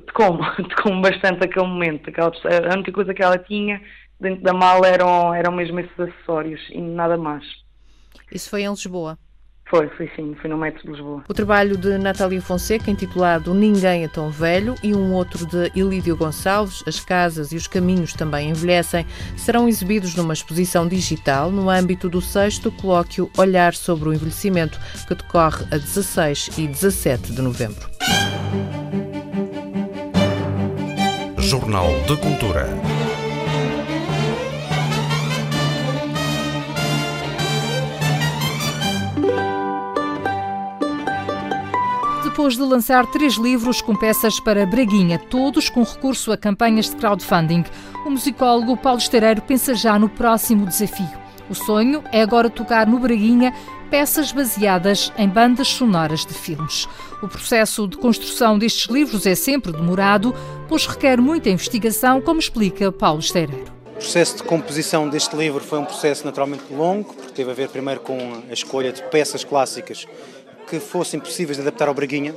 te 0.00 0.12
como, 0.12 0.42
te 0.68 0.74
como 0.82 1.00
bastante 1.00 1.44
aquele 1.44 1.66
momento. 1.66 2.08
Aquela, 2.08 2.30
a 2.70 2.74
única 2.74 2.92
coisa 2.92 3.14
que 3.14 3.22
ela 3.22 3.38
tinha 3.38 3.80
dentro 4.20 4.42
da 4.42 4.52
mala 4.52 4.86
eram, 4.86 5.34
eram 5.34 5.52
mesmo 5.52 5.80
esses 5.80 5.98
acessórios 5.98 6.60
e 6.70 6.80
nada 6.80 7.16
mais. 7.16 7.44
Isso 8.30 8.48
foi 8.48 8.62
em 8.62 8.70
Lisboa? 8.70 9.18
Foi, 9.68 9.88
foi 9.88 10.10
sim, 10.14 10.34
foi 10.38 10.50
no 10.50 10.58
metro 10.58 10.82
de 10.82 10.90
Lisboa. 10.90 11.24
O 11.26 11.32
trabalho 11.32 11.78
de 11.78 11.96
Natália 11.96 12.42
Fonseca, 12.42 12.90
intitulado 12.90 13.54
Ninguém 13.54 14.04
é 14.04 14.08
tão 14.08 14.30
velho, 14.30 14.74
e 14.82 14.94
um 14.94 15.14
outro 15.14 15.46
de 15.46 15.72
Ilídio 15.74 16.14
Gonçalves, 16.14 16.84
As 16.86 17.00
Casas 17.00 17.52
e 17.52 17.56
os 17.56 17.66
Caminhos 17.66 18.12
também 18.12 18.50
envelhecem, 18.50 19.06
serão 19.34 19.66
exibidos 19.66 20.14
numa 20.14 20.34
exposição 20.34 20.86
digital 20.86 21.50
no 21.50 21.70
âmbito 21.70 22.10
do 22.10 22.20
sexto 22.20 22.70
colóquio 22.70 23.30
Olhar 23.38 23.72
sobre 23.72 24.10
o 24.10 24.12
Envelhecimento, 24.12 24.78
que 25.08 25.14
decorre 25.14 25.64
a 25.70 25.78
16 25.78 26.58
e 26.58 26.66
17 26.66 27.32
de 27.32 27.40
novembro. 27.40 27.88
Jornal 31.52 31.92
de 32.08 32.16
Cultura. 32.16 32.66
Depois 42.24 42.56
de 42.56 42.62
lançar 42.62 43.04
três 43.08 43.34
livros 43.34 43.82
com 43.82 43.94
peças 43.94 44.40
para 44.40 44.64
Braguinha, 44.64 45.18
todos 45.18 45.68
com 45.68 45.82
recurso 45.82 46.32
a 46.32 46.38
campanhas 46.38 46.88
de 46.88 46.96
crowdfunding, 46.96 47.66
o 48.06 48.08
musicólogo 48.08 48.74
Paulo 48.74 48.98
Esteireiro 48.98 49.42
pensa 49.42 49.74
já 49.74 49.98
no 49.98 50.08
próximo 50.08 50.64
desafio. 50.64 51.20
O 51.50 51.54
sonho 51.54 52.02
é 52.10 52.22
agora 52.22 52.48
tocar 52.48 52.86
no 52.86 52.98
Braguinha 52.98 53.52
peças 53.92 54.32
baseadas 54.32 55.12
em 55.18 55.28
bandas 55.28 55.68
sonoras 55.68 56.24
de 56.24 56.32
filmes. 56.32 56.88
O 57.22 57.28
processo 57.28 57.86
de 57.86 57.98
construção 57.98 58.58
destes 58.58 58.90
livros 58.90 59.26
é 59.26 59.34
sempre 59.34 59.70
demorado, 59.70 60.34
pois 60.66 60.86
requer 60.86 61.20
muita 61.20 61.50
investigação, 61.50 62.18
como 62.18 62.40
explica 62.40 62.90
Paulo 62.90 63.20
Esteireiro. 63.20 63.70
O 63.90 63.96
processo 63.96 64.38
de 64.38 64.44
composição 64.44 65.10
deste 65.10 65.36
livro 65.36 65.62
foi 65.62 65.78
um 65.78 65.84
processo 65.84 66.24
naturalmente 66.24 66.72
longo, 66.72 67.12
porque 67.12 67.34
teve 67.34 67.50
a 67.50 67.54
ver 67.54 67.68
primeiro 67.68 68.00
com 68.00 68.16
a 68.48 68.52
escolha 68.54 68.90
de 68.90 69.02
peças 69.02 69.44
clássicas 69.44 70.06
que 70.66 70.80
fossem 70.80 71.20
possíveis 71.20 71.58
de 71.58 71.62
adaptar 71.62 71.86
ao 71.86 71.92
Braguinha. 71.92 72.34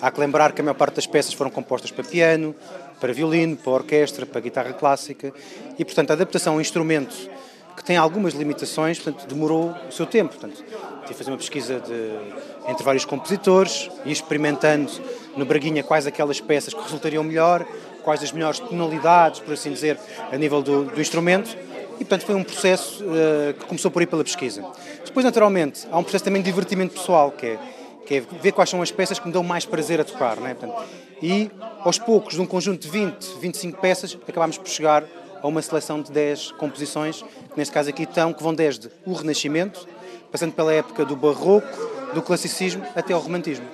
Há 0.00 0.08
que 0.08 0.20
lembrar 0.20 0.52
que 0.52 0.60
a 0.60 0.64
maior 0.64 0.76
parte 0.76 0.94
das 0.94 1.06
peças 1.08 1.34
foram 1.34 1.50
compostas 1.50 1.90
para 1.90 2.04
piano, 2.04 2.54
para 3.00 3.12
violino, 3.12 3.56
para 3.56 3.72
orquestra, 3.72 4.24
para 4.24 4.40
guitarra 4.40 4.72
clássica 4.72 5.34
e, 5.76 5.84
portanto, 5.84 6.12
a 6.12 6.14
adaptação 6.14 6.52
a 6.52 6.56
um 6.58 6.60
instrumento 6.60 7.28
que 7.76 7.84
tem 7.84 7.96
algumas 7.96 8.34
limitações, 8.34 8.98
portanto, 8.98 9.26
demorou 9.26 9.74
o 9.88 9.92
seu 9.92 10.06
tempo. 10.06 10.34
Portanto, 10.34 10.62
tive 11.02 11.14
que 11.14 11.14
fazer 11.14 11.30
uma 11.30 11.36
pesquisa 11.36 11.80
de, 11.80 12.70
entre 12.70 12.84
vários 12.84 13.04
compositores 13.04 13.90
e 14.04 14.12
experimentando 14.12 14.90
no 15.36 15.44
Braguinha 15.44 15.82
quais 15.82 16.06
aquelas 16.06 16.40
peças 16.40 16.72
que 16.72 16.82
resultariam 16.82 17.24
melhor, 17.24 17.66
quais 18.02 18.22
as 18.22 18.32
melhores 18.32 18.58
tonalidades, 18.58 19.40
por 19.40 19.54
assim 19.54 19.72
dizer, 19.72 19.98
a 20.30 20.36
nível 20.36 20.62
do, 20.62 20.84
do 20.84 21.00
instrumento. 21.00 21.56
E, 21.94 22.04
portanto, 22.04 22.26
foi 22.26 22.34
um 22.34 22.44
processo 22.44 23.04
uh, 23.04 23.54
que 23.54 23.66
começou 23.66 23.90
por 23.90 24.00
aí 24.00 24.06
pela 24.06 24.24
pesquisa. 24.24 24.64
Depois, 25.04 25.24
naturalmente, 25.24 25.86
há 25.90 25.98
um 25.98 26.02
processo 26.02 26.24
também 26.24 26.42
de 26.42 26.50
divertimento 26.50 26.94
pessoal, 26.94 27.30
que 27.30 27.46
é, 27.46 27.58
que 28.06 28.14
é 28.14 28.20
ver 28.20 28.52
quais 28.52 28.70
são 28.70 28.82
as 28.82 28.90
peças 28.90 29.18
que 29.18 29.26
me 29.26 29.32
dão 29.32 29.42
mais 29.42 29.64
prazer 29.64 30.00
a 30.00 30.04
tocar. 30.04 30.36
Não 30.36 30.46
é? 30.46 30.54
Portanto, 30.54 30.82
e, 31.22 31.50
aos 31.80 31.98
poucos, 31.98 32.34
de 32.34 32.40
um 32.40 32.46
conjunto 32.46 32.80
de 32.82 32.88
20, 32.88 33.38
25 33.40 33.80
peças, 33.80 34.18
acabámos 34.26 34.58
por 34.58 34.68
chegar 34.68 35.04
a 35.42 35.46
uma 35.46 35.60
seleção 35.60 36.00
de 36.00 36.10
10 36.10 36.52
composições, 36.52 37.22
que 37.22 37.56
neste 37.56 37.72
caso 37.72 37.90
aqui 37.90 38.04
estão, 38.04 38.32
que 38.32 38.42
vão 38.42 38.54
desde 38.54 38.88
o 39.04 39.12
Renascimento, 39.12 39.86
passando 40.32 40.54
pela 40.54 40.72
época 40.72 41.04
do 41.04 41.14
Barroco, 41.14 41.68
do 42.14 42.22
Classicismo 42.22 42.82
até 42.96 43.12
ao 43.12 43.20
Romantismo. 43.20 43.66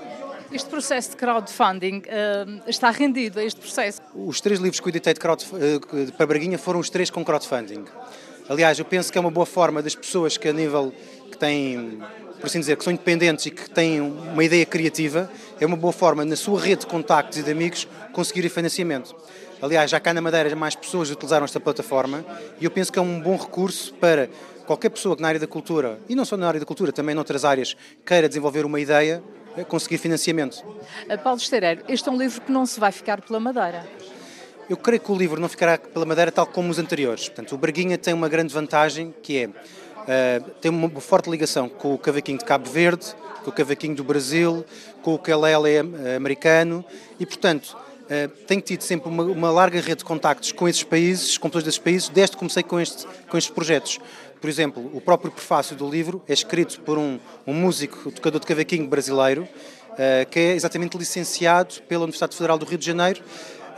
Este 0.50 0.68
processo 0.68 1.10
de 1.10 1.16
crowdfunding 1.16 1.98
uh, 1.98 2.62
está 2.66 2.90
rendido 2.90 3.38
a 3.38 3.44
este 3.44 3.60
processo? 3.60 4.00
Os 4.14 4.40
três 4.40 4.58
livros 4.58 4.80
que 4.80 4.86
eu 4.86 4.90
editei 4.90 5.14
de 5.14 5.20
crowd, 5.20 5.44
uh, 5.44 6.12
para 6.12 6.26
Braguinha 6.26 6.58
foram 6.58 6.80
os 6.80 6.90
três 6.90 7.10
com 7.10 7.24
crowdfunding. 7.24 7.84
Aliás, 8.48 8.78
eu 8.78 8.84
penso 8.84 9.12
que 9.12 9.18
é 9.18 9.20
uma 9.20 9.30
boa 9.30 9.44
forma 9.44 9.82
das 9.82 9.94
pessoas 9.94 10.38
que 10.38 10.48
a 10.48 10.52
nível 10.52 10.92
que 11.30 11.36
têm, 11.36 12.00
por 12.40 12.46
assim 12.46 12.58
dizer, 12.60 12.76
que 12.76 12.82
são 12.82 12.92
independentes 12.92 13.44
e 13.44 13.50
que 13.50 13.68
têm 13.68 14.00
uma 14.00 14.42
ideia 14.42 14.64
criativa, 14.64 15.30
é 15.60 15.66
uma 15.66 15.76
boa 15.76 15.92
forma 15.92 16.24
na 16.24 16.34
sua 16.34 16.58
rede 16.58 16.80
de 16.80 16.86
contactos 16.86 17.38
e 17.38 17.42
de 17.42 17.50
amigos 17.50 17.86
conseguirem 18.12 18.48
financiamento. 18.48 19.14
Aliás, 19.60 19.90
já 19.90 20.00
cá 20.00 20.14
na 20.14 20.22
Madeira 20.22 20.56
mais 20.56 20.74
pessoas 20.74 21.10
utilizaram 21.10 21.44
esta 21.44 21.60
plataforma 21.60 22.24
e 22.58 22.64
eu 22.64 22.70
penso 22.70 22.90
que 22.90 22.98
é 22.98 23.02
um 23.02 23.20
bom 23.20 23.36
recurso 23.36 23.92
para 23.94 24.30
qualquer 24.68 24.90
pessoa 24.90 25.16
que 25.16 25.22
na 25.22 25.28
área 25.28 25.40
da 25.40 25.46
cultura, 25.46 25.98
e 26.10 26.14
não 26.14 26.26
só 26.26 26.36
na 26.36 26.46
área 26.46 26.60
da 26.60 26.66
cultura, 26.66 26.92
também 26.92 27.14
noutras 27.14 27.42
áreas, 27.42 27.74
queira 28.04 28.28
desenvolver 28.28 28.66
uma 28.66 28.78
ideia, 28.78 29.22
conseguir 29.66 29.96
financiamento. 29.96 30.62
Paulo 31.24 31.38
Esteireiro, 31.38 31.82
este 31.88 32.06
é 32.06 32.12
um 32.12 32.18
livro 32.18 32.42
que 32.42 32.52
não 32.52 32.66
se 32.66 32.78
vai 32.78 32.92
ficar 32.92 33.22
pela 33.22 33.40
Madeira. 33.40 33.88
Eu 34.68 34.76
creio 34.76 35.00
que 35.00 35.10
o 35.10 35.16
livro 35.16 35.40
não 35.40 35.48
ficará 35.48 35.78
pela 35.78 36.04
Madeira 36.04 36.30
tal 36.30 36.46
como 36.46 36.70
os 36.70 36.78
anteriores. 36.78 37.30
Portanto, 37.30 37.54
o 37.54 37.58
Braguinha 37.58 37.96
tem 37.96 38.12
uma 38.12 38.28
grande 38.28 38.52
vantagem 38.52 39.14
que 39.22 39.38
é 39.38 39.46
uh, 39.46 40.50
tem 40.60 40.70
uma 40.70 40.88
forte 41.00 41.30
ligação 41.30 41.66
com 41.66 41.94
o 41.94 41.98
cavaquinho 41.98 42.36
de 42.36 42.44
Cabo 42.44 42.68
Verde, 42.68 43.06
com 43.42 43.48
o 43.48 43.52
cavaquinho 43.52 43.96
do 43.96 44.04
Brasil, 44.04 44.66
com 45.00 45.14
o 45.14 45.18
quelele 45.18 45.76
eh, 45.76 46.16
americano 46.16 46.84
e, 47.18 47.24
portanto, 47.24 47.74
uh, 48.04 48.28
tenho 48.46 48.60
tido 48.60 48.82
sempre 48.82 49.08
uma, 49.08 49.22
uma, 49.22 49.50
larga 49.50 49.80
rede 49.80 49.96
de 49.96 50.04
contactos 50.04 50.52
com 50.52 50.68
esses 50.68 50.82
países, 50.82 51.38
com 51.38 51.48
todos 51.48 51.66
esses 51.66 51.78
países, 51.78 52.10
desde 52.10 52.32
que 52.32 52.38
comecei 52.38 52.62
com, 52.62 52.78
este, 52.78 53.06
com 53.28 53.38
estes 53.38 53.54
projetos. 53.54 53.98
Por 54.40 54.48
exemplo, 54.48 54.90
o 54.94 55.00
próprio 55.00 55.30
prefácio 55.30 55.74
do 55.74 55.88
livro 55.88 56.22
é 56.28 56.32
escrito 56.32 56.80
por 56.80 56.98
um, 56.98 57.18
um 57.46 57.52
músico, 57.52 58.10
tocador 58.12 58.40
de 58.40 58.46
cavaquinho 58.46 58.86
brasileiro, 58.86 59.42
uh, 59.42 60.28
que 60.30 60.38
é 60.38 60.52
exatamente 60.54 60.96
licenciado 60.96 61.82
pela 61.88 62.04
Universidade 62.04 62.36
Federal 62.36 62.58
do 62.58 62.64
Rio 62.64 62.78
de 62.78 62.86
Janeiro 62.86 63.22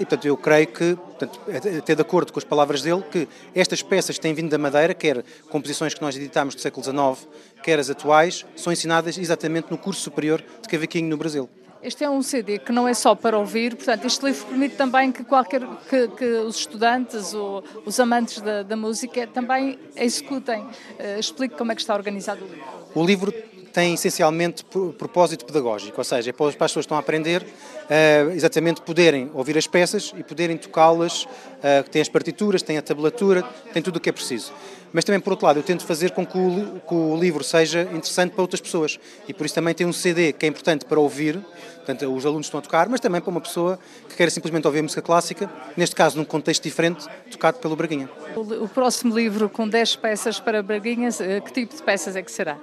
e, 0.01 0.07
portanto, 0.07 0.25
eu 0.25 0.35
creio 0.35 0.67
que, 0.67 0.97
portanto, 0.97 1.41
até 1.79 1.95
de 1.95 2.01
acordo 2.01 2.33
com 2.33 2.39
as 2.39 2.45
palavras 2.45 2.81
dele, 2.81 3.05
que 3.11 3.29
estas 3.55 3.83
peças 3.83 4.17
que 4.17 4.23
têm 4.23 4.33
vindo 4.33 4.49
da 4.49 4.57
Madeira, 4.57 4.95
quer 4.95 5.23
composições 5.51 5.93
que 5.93 6.01
nós 6.01 6.17
editámos 6.17 6.55
do 6.55 6.61
século 6.63 6.83
XIX, 6.83 7.29
quer 7.63 7.79
as 7.79 7.91
atuais, 7.91 8.47
são 8.57 8.73
ensinadas 8.73 9.19
exatamente 9.19 9.71
no 9.71 9.77
curso 9.77 10.01
superior 10.01 10.43
de 10.63 10.69
cavaquinho 10.69 11.07
no 11.07 11.19
Brasil. 11.19 11.51
Este 11.83 12.05
é 12.05 12.11
um 12.11 12.21
CD 12.21 12.59
que 12.59 12.73
não 12.73 12.87
é 12.87 12.93
só 12.93 13.15
para 13.15 13.39
ouvir, 13.39 13.75
portanto, 13.75 14.05
este 14.05 14.23
livro 14.23 14.47
permite 14.47 14.77
também 14.77 15.11
que 15.11 15.25
qualquer 15.25 15.63
que, 15.89 16.09
que 16.09 16.25
os 16.25 16.57
estudantes 16.57 17.33
ou 17.33 17.65
os 17.87 17.99
amantes 17.99 18.43
da, 18.43 18.63
da 18.63 18.77
música 18.77 19.27
também 19.27 19.79
executem. 19.97 20.61
Uh, 20.61 21.19
explique 21.19 21.57
como 21.57 21.73
é 21.73 21.75
que 21.75 21.81
está 21.81 21.95
organizado 21.95 22.45
o 22.45 22.49
livro. 22.49 22.81
O 22.95 23.07
livro 23.07 23.35
tem 23.73 23.95
essencialmente 23.95 24.65
propósito 24.99 25.45
pedagógico, 25.45 25.99
ou 25.99 26.05
seja, 26.05 26.31
é 26.31 26.33
para 26.33 26.47
as 26.47 26.55
pessoas 26.55 26.73
que 26.73 26.81
estão 26.81 26.97
a 26.97 27.01
aprender 27.01 27.43
uh, 27.43 28.31
exatamente 28.33 28.81
poderem 28.83 29.31
ouvir 29.35 29.57
as 29.57 29.67
peças 29.67 30.13
e 30.17 30.23
poderem 30.23 30.57
tocá-las, 30.57 31.25
uh, 31.25 31.89
tem 31.91 32.03
as 32.03 32.09
partituras, 32.09 32.63
tem 32.63 32.79
a 32.79 32.83
tablatura, 32.83 33.43
tem 33.73 33.83
tudo 33.83 33.97
o 33.97 34.01
que 34.01 34.09
é 34.09 34.13
preciso. 34.13 34.53
Mas 34.93 35.05
também, 35.05 35.21
por 35.21 35.31
outro 35.31 35.47
lado, 35.47 35.59
eu 35.59 35.63
tento 35.63 35.87
fazer 35.87 36.11
com 36.11 36.27
que 36.27 36.37
o, 36.37 37.17
livro 37.17 37.45
seja 37.45 37.83
interessante 37.83 38.33
para 38.33 38.43
outras 38.43 38.61
pessoas 38.61 38.99
e 39.29 39.33
por 39.33 39.47
isso 39.47 39.55
também 39.55 39.73
tem 39.73 39.87
um 39.87 39.93
CD 39.93 40.33
que 40.33 40.45
é 40.45 40.49
importante 40.49 40.85
para 40.85 40.99
ouvir, 40.99 41.39
portanto, 41.77 42.13
os 42.13 42.27
alunos 42.27 42.47
estão 42.47 42.59
a 42.59 42.63
tocar, 42.63 42.89
mas 42.89 42.99
também 42.99 43.21
para 43.21 43.31
uma 43.31 43.41
pessoa 43.41 43.79
que 44.09 44.17
quer 44.17 44.31
simplesmente 44.33 44.67
ouvir 44.67 44.83
música 44.83 45.01
clássica, 45.01 45.49
neste 45.77 45.95
caso 45.95 46.19
num 46.19 46.25
contexto 46.25 46.65
diferente, 46.65 47.07
tocado 47.31 47.59
pelo 47.59 47.77
Braguinha. 47.77 48.11
O, 48.35 48.65
o 48.65 48.69
próximo 48.69 49.15
livro 49.15 49.49
com 49.49 49.69
10 49.69 49.97
peças 49.97 50.41
para 50.41 50.61
Braguinhas, 50.61 51.21
eh, 51.21 51.41
que 51.41 51.53
tipo 51.53 51.77
de 51.77 51.83
peças 51.83 52.17
é 52.17 52.23
que 52.23 52.33
será? 52.33 52.59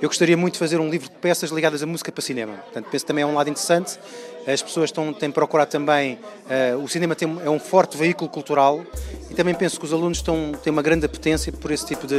Eu 0.00 0.08
gostaria 0.08 0.36
muito 0.36 0.52
de 0.52 0.60
fazer 0.60 0.78
um 0.78 0.88
livro 0.88 1.08
de 1.08 1.16
peças 1.16 1.50
ligadas 1.50 1.82
à 1.82 1.86
música 1.86 2.12
para 2.12 2.22
cinema. 2.22 2.52
Portanto, 2.54 2.86
penso 2.88 3.04
que 3.04 3.08
também 3.08 3.22
é 3.22 3.26
um 3.26 3.34
lado 3.34 3.50
interessante. 3.50 3.98
As 4.46 4.62
pessoas 4.62 4.90
estão, 4.90 5.12
têm 5.12 5.28
procurado 5.28 5.70
também. 5.70 6.14
Uh, 6.74 6.82
o 6.82 6.88
cinema 6.88 7.16
tem, 7.16 7.28
é 7.44 7.50
um 7.50 7.58
forte 7.58 7.96
veículo 7.96 8.30
cultural 8.30 8.84
e 9.28 9.34
também 9.34 9.54
penso 9.54 9.78
que 9.78 9.84
os 9.84 9.92
alunos 9.92 10.18
estão, 10.18 10.52
têm 10.62 10.72
uma 10.72 10.82
grande 10.82 11.04
apetência 11.04 11.52
por 11.52 11.72
esse 11.72 11.84
tipo 11.84 12.06
de, 12.06 12.14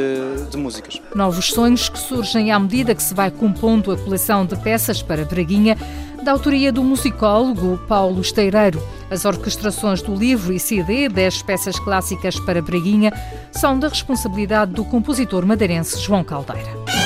de 0.50 0.58
músicas. 0.58 1.02
Novos 1.16 1.48
sonhos 1.48 1.88
que 1.88 1.98
surgem 1.98 2.52
à 2.52 2.60
medida 2.60 2.94
que 2.94 3.02
se 3.02 3.14
vai 3.14 3.32
compondo 3.32 3.94
a 3.94 3.98
coleção 3.98 4.46
de 4.46 4.58
peças 4.58 5.02
para 5.02 5.24
Braguinha, 5.24 5.78
da 6.22 6.34
autoria 6.34 6.74
do 6.74 6.84
musicólogo 6.84 7.80
Paulo 7.88 8.20
Esteireiro. 8.20 8.84
As 9.10 9.24
orquestrações 9.24 10.02
do 10.02 10.14
livro 10.14 10.52
e 10.52 10.60
CD 10.60 11.08
10 11.08 11.44
peças 11.44 11.80
clássicas 11.80 12.38
para 12.42 12.62
Braguinha 12.62 13.14
são 13.54 13.80
da 13.80 13.88
responsabilidade 13.88 14.74
do 14.74 14.84
compositor 14.84 15.46
madeirense 15.46 15.98
João 15.98 16.26
Caldeira. 16.26 16.99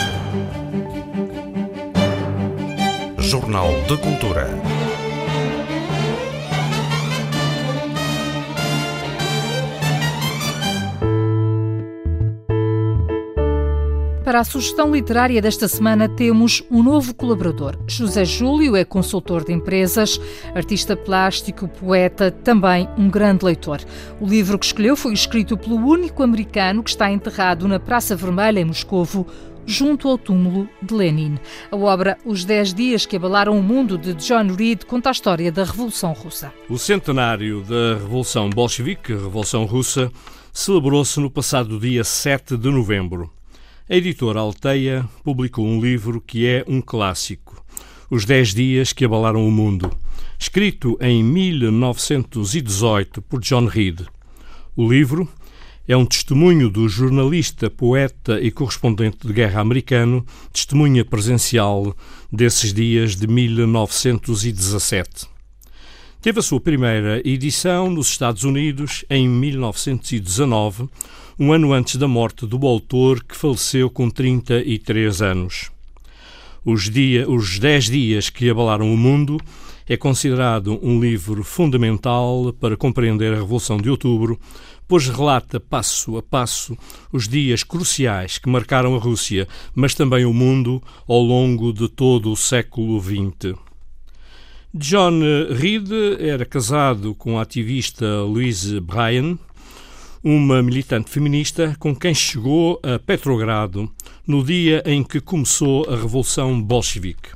Jornal 3.33 3.71
de 3.87 3.97
Cultura. 3.97 4.47
Para 14.23 14.39
a 14.39 14.43
sugestão 14.43 14.91
literária 14.91 15.41
desta 15.41 15.67
semana 15.67 16.07
temos 16.07 16.61
um 16.69 16.83
novo 16.83 17.15
colaborador. 17.15 17.75
José 17.87 18.23
Júlio 18.23 18.75
é 18.75 18.85
consultor 18.85 19.43
de 19.43 19.51
empresas, 19.51 20.21
artista 20.53 20.95
plástico, 20.95 21.67
poeta, 21.67 22.29
também 22.29 22.87
um 22.95 23.09
grande 23.09 23.45
leitor. 23.45 23.81
O 24.21 24.27
livro 24.27 24.59
que 24.59 24.65
escolheu 24.67 24.95
foi 24.95 25.13
escrito 25.13 25.57
pelo 25.57 25.77
único 25.77 26.21
americano 26.21 26.83
que 26.83 26.91
está 26.91 27.11
enterrado 27.11 27.67
na 27.67 27.79
Praça 27.79 28.15
Vermelha 28.15 28.59
em 28.59 28.65
Moscovo, 28.65 29.25
junto 29.65 30.07
ao 30.07 30.17
túmulo 30.17 30.67
de 30.81 30.93
Lenin. 30.93 31.37
A 31.71 31.75
obra 31.75 32.17
Os 32.25 32.45
Dez 32.45 32.73
Dias 32.73 33.05
que 33.05 33.15
Abalaram 33.15 33.57
o 33.57 33.63
Mundo, 33.63 33.97
de 33.97 34.13
John 34.13 34.47
Reed, 34.53 34.83
conta 34.85 35.09
a 35.09 35.11
história 35.11 35.51
da 35.51 35.63
Revolução 35.63 36.13
Russa. 36.13 36.53
O 36.69 36.77
centenário 36.77 37.61
da 37.61 37.99
Revolução 37.99 38.49
Bolchevique, 38.49 39.13
Revolução 39.13 39.65
Russa, 39.65 40.11
celebrou-se 40.51 41.19
no 41.19 41.29
passado 41.29 41.79
dia 41.79 42.03
7 42.03 42.57
de 42.57 42.69
novembro. 42.69 43.31
A 43.89 43.95
editora 43.95 44.39
Alteia 44.39 45.05
publicou 45.23 45.65
um 45.65 45.81
livro 45.81 46.21
que 46.21 46.47
é 46.47 46.63
um 46.67 46.79
clássico, 46.79 47.63
Os 48.09 48.23
Dez 48.23 48.53
Dias 48.53 48.93
que 48.93 49.03
Abalaram 49.03 49.45
o 49.45 49.51
Mundo, 49.51 49.91
escrito 50.39 50.97
em 51.01 51.23
1918 51.23 53.21
por 53.21 53.41
John 53.41 53.65
Reed. 53.65 54.01
O 54.75 54.89
livro 54.89 55.27
é 55.87 55.97
um 55.97 56.05
testemunho 56.05 56.69
do 56.69 56.87
jornalista, 56.87 57.69
poeta 57.69 58.39
e 58.39 58.49
correspondente 58.49 59.27
de 59.27 59.33
guerra 59.33 59.61
americano, 59.61 60.25
testemunha 60.51 61.03
presencial 61.03 61.95
desses 62.31 62.73
dias 62.73 63.15
de 63.15 63.27
1917. 63.27 65.27
Teve 66.21 66.39
a 66.39 66.43
sua 66.43 66.61
primeira 66.61 67.21
edição 67.27 67.89
nos 67.89 68.07
Estados 68.07 68.45
Unidos 68.45 69.03
em 69.09 69.27
1919, 69.27 70.87
um 71.37 71.51
ano 71.51 71.73
antes 71.73 71.97
da 71.97 72.07
morte 72.07 72.47
do 72.47 72.65
autor 72.65 73.21
que 73.21 73.35
faleceu 73.35 73.89
com 73.89 74.09
33 74.09 75.21
anos. 75.21 75.69
Os, 76.63 76.89
dia, 76.89 77.29
os 77.29 77.59
Dez 77.59 77.89
Dias 77.89 78.29
que 78.29 78.49
Abalaram 78.49 78.93
o 78.93 78.97
Mundo 78.97 79.37
é 79.87 79.97
considerado 79.97 80.79
um 80.81 80.97
livro 80.97 81.43
fundamental 81.43 82.53
para 82.57 82.77
compreender 82.77 83.33
a 83.33 83.37
Revolução 83.37 83.77
de 83.77 83.89
Outubro, 83.89 84.39
pois 84.87 85.07
relata 85.07 85.59
passo 85.59 86.17
a 86.17 86.21
passo 86.21 86.77
os 87.11 87.27
dias 87.27 87.63
cruciais 87.63 88.37
que 88.37 88.49
marcaram 88.49 88.95
a 88.95 88.99
Rússia, 88.99 89.47
mas 89.73 89.93
também 89.93 90.25
o 90.25 90.33
mundo 90.33 90.81
ao 91.07 91.21
longo 91.21 91.71
de 91.73 91.87
todo 91.89 92.31
o 92.31 92.37
século 92.37 93.01
XX. 93.01 93.57
John 94.73 95.19
Reed 95.51 95.89
era 96.19 96.45
casado 96.45 97.13
com 97.13 97.37
a 97.37 97.43
ativista 97.43 98.05
Louise 98.23 98.79
Bryan, 98.79 99.37
uma 100.23 100.63
militante 100.63 101.11
feminista 101.11 101.75
com 101.77 101.95
quem 101.95 102.15
chegou 102.15 102.79
a 102.81 102.97
Petrogrado 102.97 103.91
no 104.25 104.43
dia 104.43 104.81
em 104.85 105.03
que 105.03 105.19
começou 105.19 105.85
a 105.89 105.95
Revolução 105.95 106.61
Bolchevique. 106.61 107.29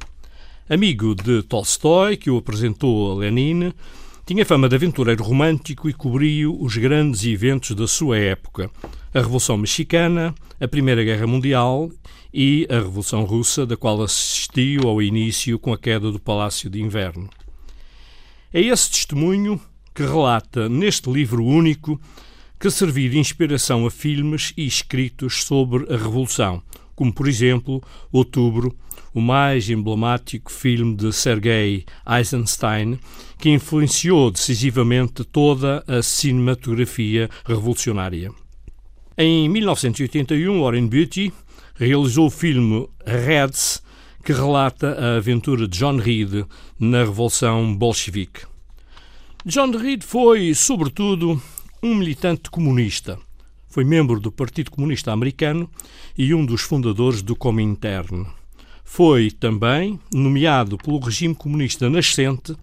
Amigo 0.70 1.14
de 1.14 1.44
Tolstói, 1.44 2.18
que 2.18 2.30
o 2.30 2.38
apresentou 2.38 3.12
a 3.12 3.16
Lenin, 3.16 3.72
tinha 4.28 4.46
fama 4.46 4.68
de 4.68 4.76
aventureiro 4.76 5.24
romântico 5.24 5.90
e 5.90 5.94
cobriu 5.94 6.54
os 6.60 6.76
grandes 6.76 7.24
eventos 7.24 7.74
da 7.74 7.88
sua 7.88 8.18
época: 8.18 8.70
a 9.14 9.20
Revolução 9.20 9.56
Mexicana, 9.56 10.36
a 10.60 10.68
Primeira 10.68 11.02
Guerra 11.02 11.26
Mundial 11.26 11.90
e 12.34 12.68
a 12.70 12.74
Revolução 12.74 13.24
Russa, 13.24 13.66
da 13.66 13.78
qual 13.78 14.02
assistiu 14.02 14.82
ao 14.86 15.02
início 15.02 15.58
com 15.58 15.72
a 15.72 15.78
queda 15.78 16.12
do 16.12 16.20
Palácio 16.20 16.70
de 16.70 16.82
Inverno. 16.82 17.30
É 18.54 18.60
esse 18.60 18.92
testemunho 18.92 19.62
que 19.96 20.04
relata 20.04 20.68
neste 20.68 21.10
livro 21.10 21.42
único 21.46 21.98
que 22.60 22.70
serviu 22.70 23.10
de 23.10 23.20
inspiração 23.20 23.86
a 23.86 23.90
filmes 23.90 24.54
e 24.58 24.68
escritos 24.68 25.46
sobre 25.46 25.86
a 25.86 25.96
Revolução, 25.96 26.62
como 26.98 27.14
por 27.14 27.30
exemplo 27.30 27.82
Outubro 28.12 28.76
o 29.18 29.20
mais 29.20 29.68
emblemático 29.68 30.52
filme 30.52 30.96
de 30.96 31.12
Sergei 31.12 31.86
Eisenstein, 32.08 33.00
que 33.40 33.50
influenciou 33.50 34.30
decisivamente 34.30 35.24
toda 35.24 35.84
a 35.88 36.04
cinematografia 36.04 37.28
revolucionária. 37.44 38.32
Em 39.18 39.50
1981, 39.50 40.62
Warren 40.62 40.86
Beatty 40.86 41.34
realizou 41.74 42.28
o 42.28 42.30
filme 42.30 42.88
Reds, 43.04 43.82
que 44.24 44.34
relata 44.34 44.92
a 44.92 45.18
aventura 45.18 45.68
de 45.68 45.80
John 45.80 45.98
Reed 45.98 46.46
na 46.80 47.00
Revolução 47.00 47.76
Bolchevique. 47.76 48.46
John 49.44 49.72
Reed 49.72 50.04
foi, 50.04 50.54
sobretudo, 50.54 51.42
um 51.82 51.96
militante 51.96 52.52
comunista. 52.52 53.18
Foi 53.68 53.84
membro 53.84 54.20
do 54.20 54.32
Partido 54.32 54.70
Comunista 54.70 55.12
Americano 55.12 55.68
e 56.16 56.36
um 56.36 56.46
dos 56.46 56.62
fundadores 56.62 57.24
do 57.24 57.36
Comintern. 57.36 58.37
Foi 58.90 59.30
também 59.30 60.00
nomeado 60.12 60.78
pelo 60.78 60.98
regime 60.98 61.36
comunista 61.36 61.88
nascente 61.90 62.56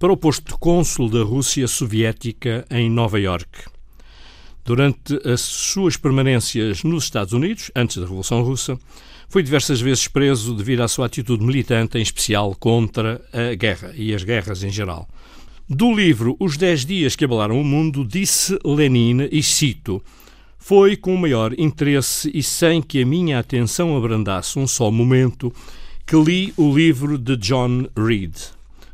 para 0.00 0.12
o 0.12 0.16
posto 0.16 0.52
de 0.52 0.58
cônsul 0.58 1.08
da 1.08 1.22
Rússia 1.22 1.66
Soviética 1.68 2.66
em 2.70 2.90
Nova 2.90 3.18
Iorque. 3.18 3.64
Durante 4.64 5.16
as 5.24 5.40
suas 5.40 5.96
permanências 5.96 6.82
nos 6.82 7.04
Estados 7.04 7.32
Unidos, 7.32 7.70
antes 7.74 7.96
da 7.96 8.02
Revolução 8.02 8.42
Russa, 8.42 8.78
foi 9.28 9.42
diversas 9.44 9.80
vezes 9.80 10.06
preso 10.08 10.54
devido 10.54 10.82
à 10.82 10.88
sua 10.88 11.06
atitude 11.06 11.42
militante, 11.42 11.96
em 11.96 12.02
especial 12.02 12.54
contra 12.56 13.24
a 13.32 13.54
guerra 13.54 13.94
e 13.94 14.12
as 14.12 14.24
guerras 14.24 14.62
em 14.64 14.70
geral. 14.70 15.08
Do 15.68 15.94
livro 15.94 16.36
Os 16.40 16.56
Dez 16.56 16.84
Dias 16.84 17.14
que 17.14 17.24
Abalaram 17.24 17.58
o 17.58 17.64
Mundo, 17.64 18.04
disse 18.04 18.58
Lenin, 18.64 19.28
e 19.30 19.40
cito: 19.40 20.02
Foi 20.62 20.94
com 20.94 21.14
o 21.14 21.18
maior 21.18 21.58
interesse 21.58 22.30
e 22.32 22.42
sem 22.42 22.82
que 22.82 23.02
a 23.02 23.06
minha 23.06 23.38
atenção 23.38 23.96
abrandasse 23.96 24.58
um 24.58 24.68
só 24.68 24.90
momento 24.90 25.52
que 26.06 26.14
li 26.14 26.52
o 26.56 26.72
livro 26.72 27.16
de 27.16 27.34
John 27.36 27.88
Reed. 27.96 28.36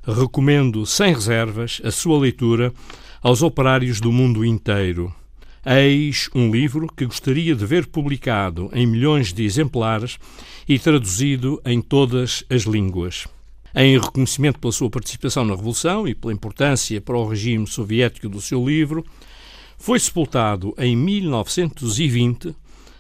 Recomendo 0.06 0.86
sem 0.86 1.12
reservas 1.12 1.82
a 1.84 1.90
sua 1.90 2.18
leitura 2.20 2.72
aos 3.20 3.42
operários 3.42 4.00
do 4.00 4.12
mundo 4.12 4.44
inteiro. 4.44 5.12
Eis 5.66 6.30
um 6.34 6.50
livro 6.50 6.86
que 6.86 7.04
gostaria 7.04 7.54
de 7.54 7.66
ver 7.66 7.86
publicado 7.86 8.70
em 8.72 8.86
milhões 8.86 9.32
de 9.32 9.44
exemplares 9.44 10.18
e 10.68 10.78
traduzido 10.78 11.60
em 11.66 11.82
todas 11.82 12.44
as 12.48 12.62
línguas. 12.62 13.26
Em 13.74 13.98
reconhecimento 13.98 14.60
pela 14.60 14.72
sua 14.72 14.88
participação 14.88 15.44
na 15.44 15.54
Revolução 15.54 16.06
e 16.06 16.14
pela 16.14 16.32
importância 16.32 17.00
para 17.00 17.18
o 17.18 17.28
regime 17.28 17.66
soviético 17.66 18.28
do 18.28 18.40
seu 18.40 18.64
livro, 18.64 19.04
foi 19.78 19.98
sepultado 19.98 20.74
em 20.78 20.96
1920 20.96 22.54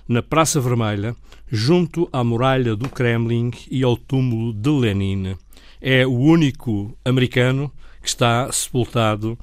na 0.08 0.22
Praça 0.22 0.60
Vermelha, 0.60 1.16
junto 1.50 2.08
à 2.12 2.22
muralha 2.22 2.76
do 2.76 2.88
Kremlin 2.88 3.50
e 3.70 3.82
ao 3.82 3.96
túmulo 3.96 4.52
de 4.52 4.70
Lenin. 4.70 5.36
É 5.80 6.06
o 6.06 6.12
único 6.12 6.96
americano 7.04 7.72
que 8.00 8.08
está 8.08 8.50
sepultado 8.52 9.38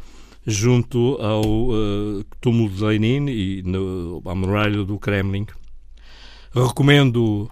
junto 0.45 1.17
ao 1.21 1.43
uh, 1.43 2.23
túmulo 2.39 2.69
de 2.69 2.83
Lenin 2.83 3.29
e 3.29 3.61
no, 3.63 4.21
à 4.25 4.35
muralha 4.35 4.83
do 4.83 4.97
Kremlin. 4.99 5.45
Recomendo 6.53 7.49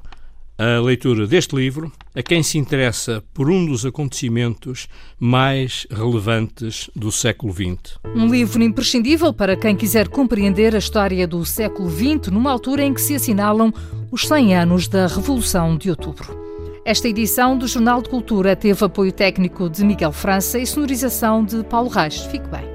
a 0.62 0.80
leitura 0.80 1.26
deste 1.26 1.55
livro 1.55 1.91
a 2.14 2.22
quem 2.22 2.43
se 2.43 2.59
interessa 2.59 3.24
por 3.34 3.49
um 3.49 3.66
dos 3.66 3.84
acontecimentos 3.84 4.88
mais 5.20 5.88
relevantes 5.89 6.88
do 6.95 7.12
século 7.12 7.51
XX. 7.51 7.97
Um 8.16 8.28
livro 8.28 8.62
imprescindível 8.62 9.34
para 9.34 9.55
quem 9.55 9.76
quiser 9.76 10.07
compreender 10.07 10.76
a 10.76 10.78
história 10.78 11.26
do 11.28 11.43
século 11.43 11.89
XX, 11.89 12.32
numa 12.32 12.51
altura 12.51 12.84
em 12.84 12.93
que 12.93 13.01
se 13.01 13.16
assinalam 13.16 13.74
os 14.12 14.28
100 14.28 14.55
anos 14.55 14.88
da 14.88 15.07
Revolução 15.07 15.76
de 15.76 15.89
Outubro. 15.89 16.39
Esta 16.86 17.07
edição 17.07 17.57
do 17.57 17.68
Jornal 17.68 17.99
de 18.03 18.09
Cultura 18.09 18.55
teve 18.55 18.86
apoio 18.86 19.12
técnico 19.12 19.68
de 19.68 19.84
Miguel 19.84 20.12
França 20.12 20.59
e 20.59 20.68
sonorização 20.68 21.43
de 21.43 21.64
Paulo 21.64 21.89
Reis. 21.89 22.20
Fique 22.26 22.47
bem. 22.47 22.66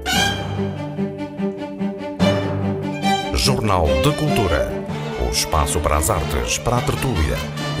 Jornal 3.33 3.85
de 4.03 4.11
Cultura. 4.17 4.75
O 5.25 5.31
espaço 5.31 5.79
para 5.79 5.97
as 5.97 6.09
artes, 6.09 6.57
para 6.57 6.77
a 6.77 6.81
tertúlia 6.81 7.37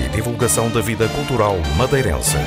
divulgação 0.07 0.69
da 0.69 0.81
vida 0.81 1.07
cultural 1.09 1.57
madeirense. 1.77 2.37